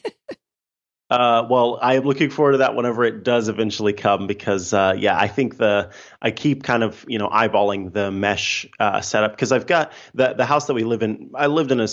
[1.07, 4.95] Uh, well, I am looking forward to that whenever it does eventually come because, uh,
[4.97, 9.31] yeah, I think the I keep kind of you know eyeballing the mesh uh, setup
[9.31, 11.29] because I've got the the house that we live in.
[11.35, 11.87] I lived in a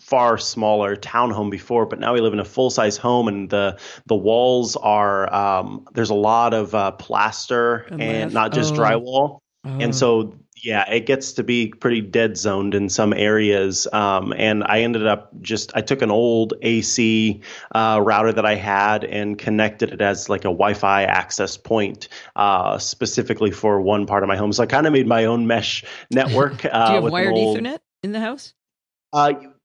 [0.00, 3.78] far smaller townhome before, but now we live in a full size home, and the
[4.06, 8.78] the walls are um, there's a lot of uh, plaster and not just oh.
[8.78, 9.40] drywall.
[9.64, 9.78] Oh.
[9.80, 10.34] And so
[10.66, 13.86] yeah, it gets to be pretty dead zoned in some areas.
[13.92, 17.40] Um, and I ended up just, I took an old AC
[17.72, 22.08] uh, router that I had and connected it as like a Wi Fi access point
[22.34, 24.52] uh, specifically for one part of my home.
[24.52, 26.64] So I kind of made my own mesh network.
[26.64, 28.52] Uh, Do you have wired old, Ethernet in the house?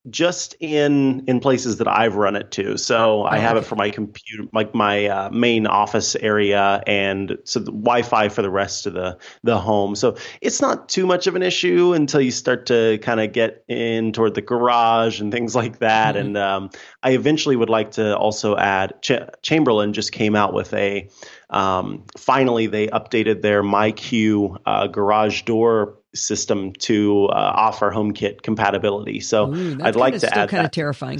[0.09, 2.75] Just in in places that I've run it to.
[2.77, 7.59] So I have it for my computer, like my uh, main office area, and so
[7.59, 9.95] the Wi-Fi for the rest of the the home.
[9.95, 13.63] So it's not too much of an issue until you start to kind of get
[13.67, 16.15] in toward the garage and things like that.
[16.15, 16.25] Mm-hmm.
[16.25, 16.69] And um,
[17.03, 18.99] I eventually would like to also add.
[19.03, 21.09] Ch- Chamberlain just came out with a.
[21.51, 29.20] Um, finally, they updated their MyQ uh, garage door system to uh, offer HomeKit compatibility.
[29.20, 31.20] So Ooh, I'd like to add kind of terrifying.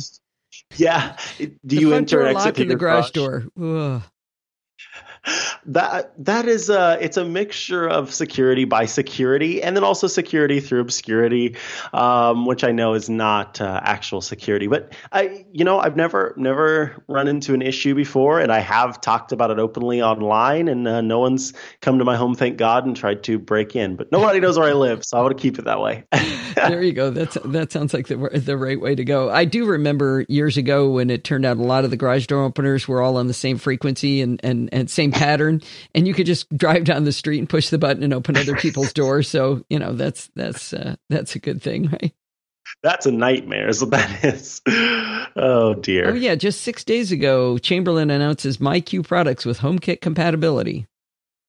[0.76, 1.18] Yeah.
[1.38, 3.12] Do the you enter exit in the garage, garage?
[3.12, 3.46] door?
[3.62, 4.02] Ugh.
[5.66, 10.60] that that is a it's a mixture of security by security and then also security
[10.60, 11.56] through obscurity,
[11.94, 14.68] um, which I know is not uh, actual security.
[14.68, 19.00] But I, you know, I've never never run into an issue before, and I have
[19.00, 22.86] talked about it openly online, and uh, no one's come to my home, thank God,
[22.86, 23.96] and tried to break in.
[23.96, 26.04] But nobody knows where I live, so I want to keep it that way.
[26.56, 27.12] there you go.
[27.12, 29.30] That's that sounds like the the right way to go.
[29.30, 32.44] I do remember years ago when it turned out a lot of the garage door
[32.44, 35.62] openers were all on the same frequency and and and same pattern,
[35.94, 38.56] and you could just drive down the street and push the button and open other
[38.56, 39.28] people's doors.
[39.28, 42.14] So you know that's that's uh, that's a good thing, right?
[42.84, 44.62] That's a nightmare, is what that is.
[45.36, 46.12] Oh dear.
[46.12, 50.88] Oh yeah, just six days ago, Chamberlain announces MyQ products with HomeKit compatibility.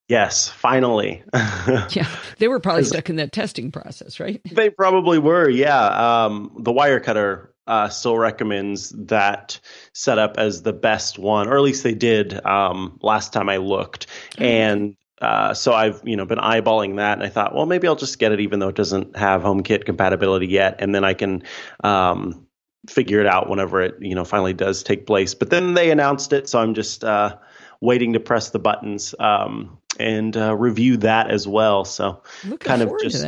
[0.09, 1.23] Yes, finally.
[1.35, 2.07] yeah,
[2.39, 4.43] they were probably stuck in that testing process, right?
[4.51, 5.49] They probably were.
[5.49, 9.61] Yeah, um, the Wirecutter uh, still recommends that
[9.93, 14.07] setup as the best one, or at least they did um, last time I looked.
[14.33, 14.43] Mm-hmm.
[14.43, 17.97] And uh, so I've you know been eyeballing that, and I thought, well, maybe I'll
[17.97, 21.45] just get it, even though it doesn't have HomeKit compatibility yet, and then I can
[21.85, 22.47] um,
[22.89, 25.35] figure it out whenever it you know finally does take place.
[25.35, 27.37] But then they announced it, so I'm just uh,
[27.81, 31.85] waiting to press the buttons um, and uh, review that as well.
[31.85, 33.25] So Looking kind of just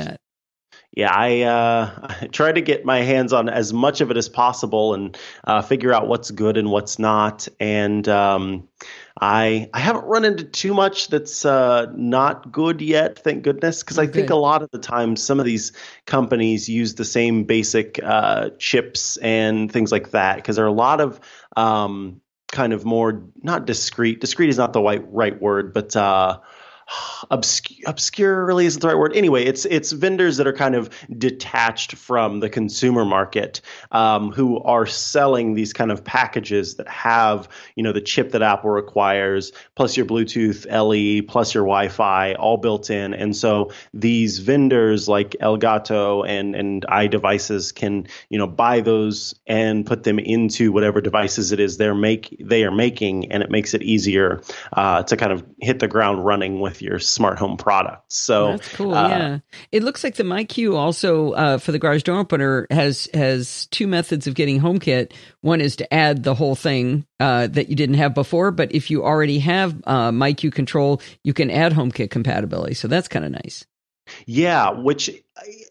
[0.96, 4.28] yeah, I, uh, I try to get my hands on as much of it as
[4.28, 7.48] possible and uh, figure out what's good and what's not.
[7.58, 8.68] And um,
[9.20, 13.98] I I haven't run into too much that's uh, not good yet, thank goodness, because
[13.98, 15.72] I think a lot of the time some of these
[16.06, 20.36] companies use the same basic uh, chips and things like that.
[20.36, 21.20] Because there are a lot of
[21.56, 22.20] um,
[22.52, 24.20] kind of more not discreet.
[24.20, 26.38] Discreet is not the right right word, but uh,
[27.30, 29.16] obscure, really isn't the right word.
[29.16, 33.60] Anyway, it's it's vendors that are kind of detached from the consumer market
[33.92, 38.42] um, who are selling these kind of packages that have you know the chip that
[38.42, 43.14] Apple requires, plus your Bluetooth LE, plus your Wi-Fi, all built in.
[43.14, 49.86] And so these vendors like Elgato and and iDevices can you know buy those and
[49.86, 53.74] put them into whatever devices it is they're make they are making, and it makes
[53.74, 54.42] it easier
[54.74, 58.16] uh, to kind of hit the ground running with with your smart home products.
[58.16, 58.94] So that's cool.
[58.94, 59.38] Uh, yeah,
[59.70, 63.86] it looks like the MyQ also uh, for the garage door opener has has two
[63.86, 65.12] methods of getting HomeKit.
[65.40, 68.90] One is to add the whole thing uh, that you didn't have before, but if
[68.90, 72.74] you already have uh, MyQ control, you can add HomeKit compatibility.
[72.74, 73.64] So that's kind of nice.
[74.26, 75.10] Yeah, which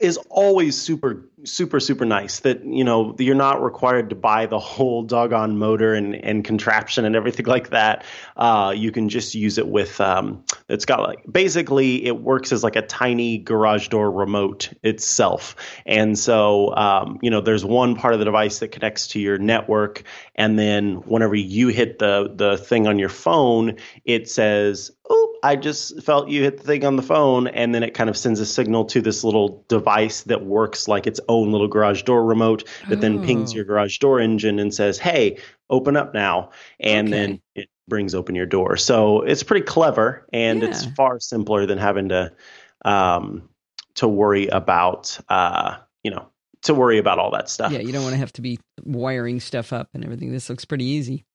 [0.01, 4.59] is always super super super nice that you know you're not required to buy the
[4.59, 8.05] whole doggone motor and, and contraption and everything like that.
[8.35, 12.61] Uh, you can just use it with um, it's got like basically it works as
[12.63, 15.55] like a tiny garage door remote itself.
[15.85, 19.37] And so um, you know there's one part of the device that connects to your
[19.37, 20.03] network
[20.35, 25.57] and then whenever you hit the the thing on your phone it says oh I
[25.57, 28.39] just felt you hit the thing on the phone, and then it kind of sends
[28.39, 32.67] a signal to this little device that works like its own little garage door remote
[32.89, 33.01] that oh.
[33.01, 33.55] then pings oh.
[33.55, 35.37] your garage door engine and says, "Hey,
[35.69, 37.17] open up now," and okay.
[37.17, 38.77] then it brings open your door.
[38.77, 40.69] So it's pretty clever, and yeah.
[40.69, 42.31] it's far simpler than having to
[42.85, 43.49] um,
[43.95, 46.27] to worry about uh, you know
[46.63, 47.71] to worry about all that stuff.
[47.71, 50.31] Yeah, you don't want to have to be wiring stuff up and everything.
[50.31, 51.25] This looks pretty easy.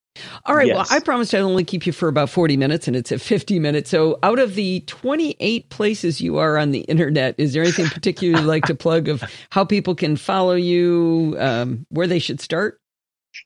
[0.46, 0.66] All right.
[0.66, 0.76] Yes.
[0.76, 3.58] Well, I promised I'd only keep you for about 40 minutes, and it's at 50
[3.58, 3.90] minutes.
[3.90, 8.44] So, out of the 28 places you are on the internet, is there anything particularly
[8.44, 12.80] like to plug of how people can follow you, um, where they should start?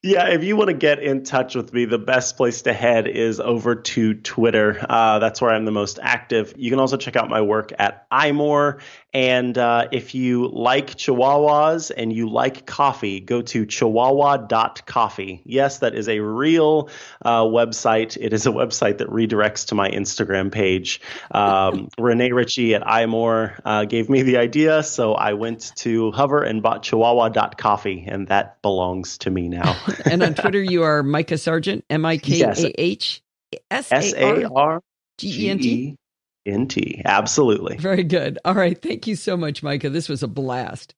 [0.03, 3.07] Yeah, if you want to get in touch with me, the best place to head
[3.07, 4.85] is over to Twitter.
[4.89, 6.55] Uh, that's where I'm the most active.
[6.57, 8.81] You can also check out my work at iMore.
[9.13, 15.43] And uh, if you like Chihuahuas and you like coffee, go to chihuahua.coffee.
[15.45, 16.89] Yes, that is a real
[17.23, 18.17] uh, website.
[18.19, 21.01] It is a website that redirects to my Instagram page.
[21.31, 26.43] Um, Rene Ritchie at iMore uh, gave me the idea, so I went to Hover
[26.43, 29.79] and bought chihuahua.coffee, and that belongs to me now.
[30.07, 33.23] and on Twitter, you are Micah Sargent, M I K A H
[33.71, 34.81] S A R
[35.19, 35.97] G E N T.
[36.49, 37.03] NT.
[37.05, 37.77] Absolutely.
[37.77, 38.39] Very good.
[38.45, 38.81] All right.
[38.81, 39.91] Thank you so much, Micah.
[39.91, 40.95] This was a blast.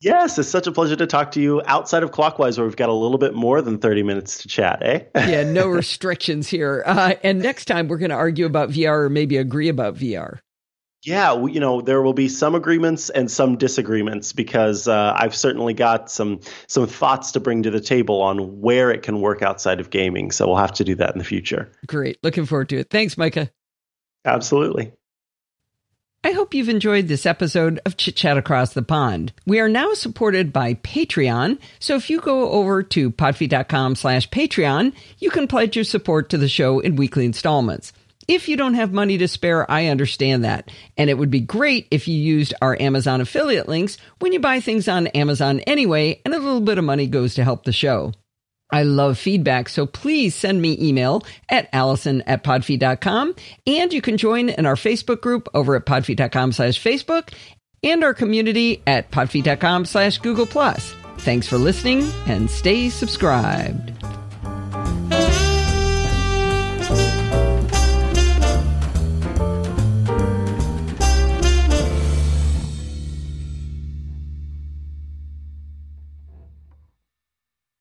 [0.00, 2.90] Yes, it's such a pleasure to talk to you outside of Clockwise, where we've got
[2.90, 5.04] a little bit more than 30 minutes to chat, eh?
[5.26, 6.82] yeah, no restrictions here.
[6.84, 10.40] Uh, and next time we're going to argue about VR or maybe agree about VR.
[11.04, 15.74] Yeah, you know there will be some agreements and some disagreements because uh, I've certainly
[15.74, 19.80] got some some thoughts to bring to the table on where it can work outside
[19.80, 20.30] of gaming.
[20.30, 21.70] So we'll have to do that in the future.
[21.86, 22.88] Great, looking forward to it.
[22.88, 23.50] Thanks, Micah.
[24.24, 24.92] Absolutely.
[26.26, 29.34] I hope you've enjoyed this episode of Chit Chat Across the Pond.
[29.44, 34.94] We are now supported by Patreon, so if you go over to podfeet.com slash Patreon,
[35.18, 37.92] you can pledge your support to the show in weekly installments.
[38.26, 40.70] If you don't have money to spare, I understand that.
[40.96, 44.60] And it would be great if you used our Amazon affiliate links when you buy
[44.60, 48.14] things on Amazon anyway, and a little bit of money goes to help the show.
[48.74, 53.36] I love feedback, so please send me email at allison at podfeet.com.
[53.68, 57.32] And you can join in our Facebook group over at podfeet.com slash Facebook
[57.84, 60.92] and our community at podfeet.com slash Google Plus.
[61.18, 63.93] Thanks for listening and stay subscribed.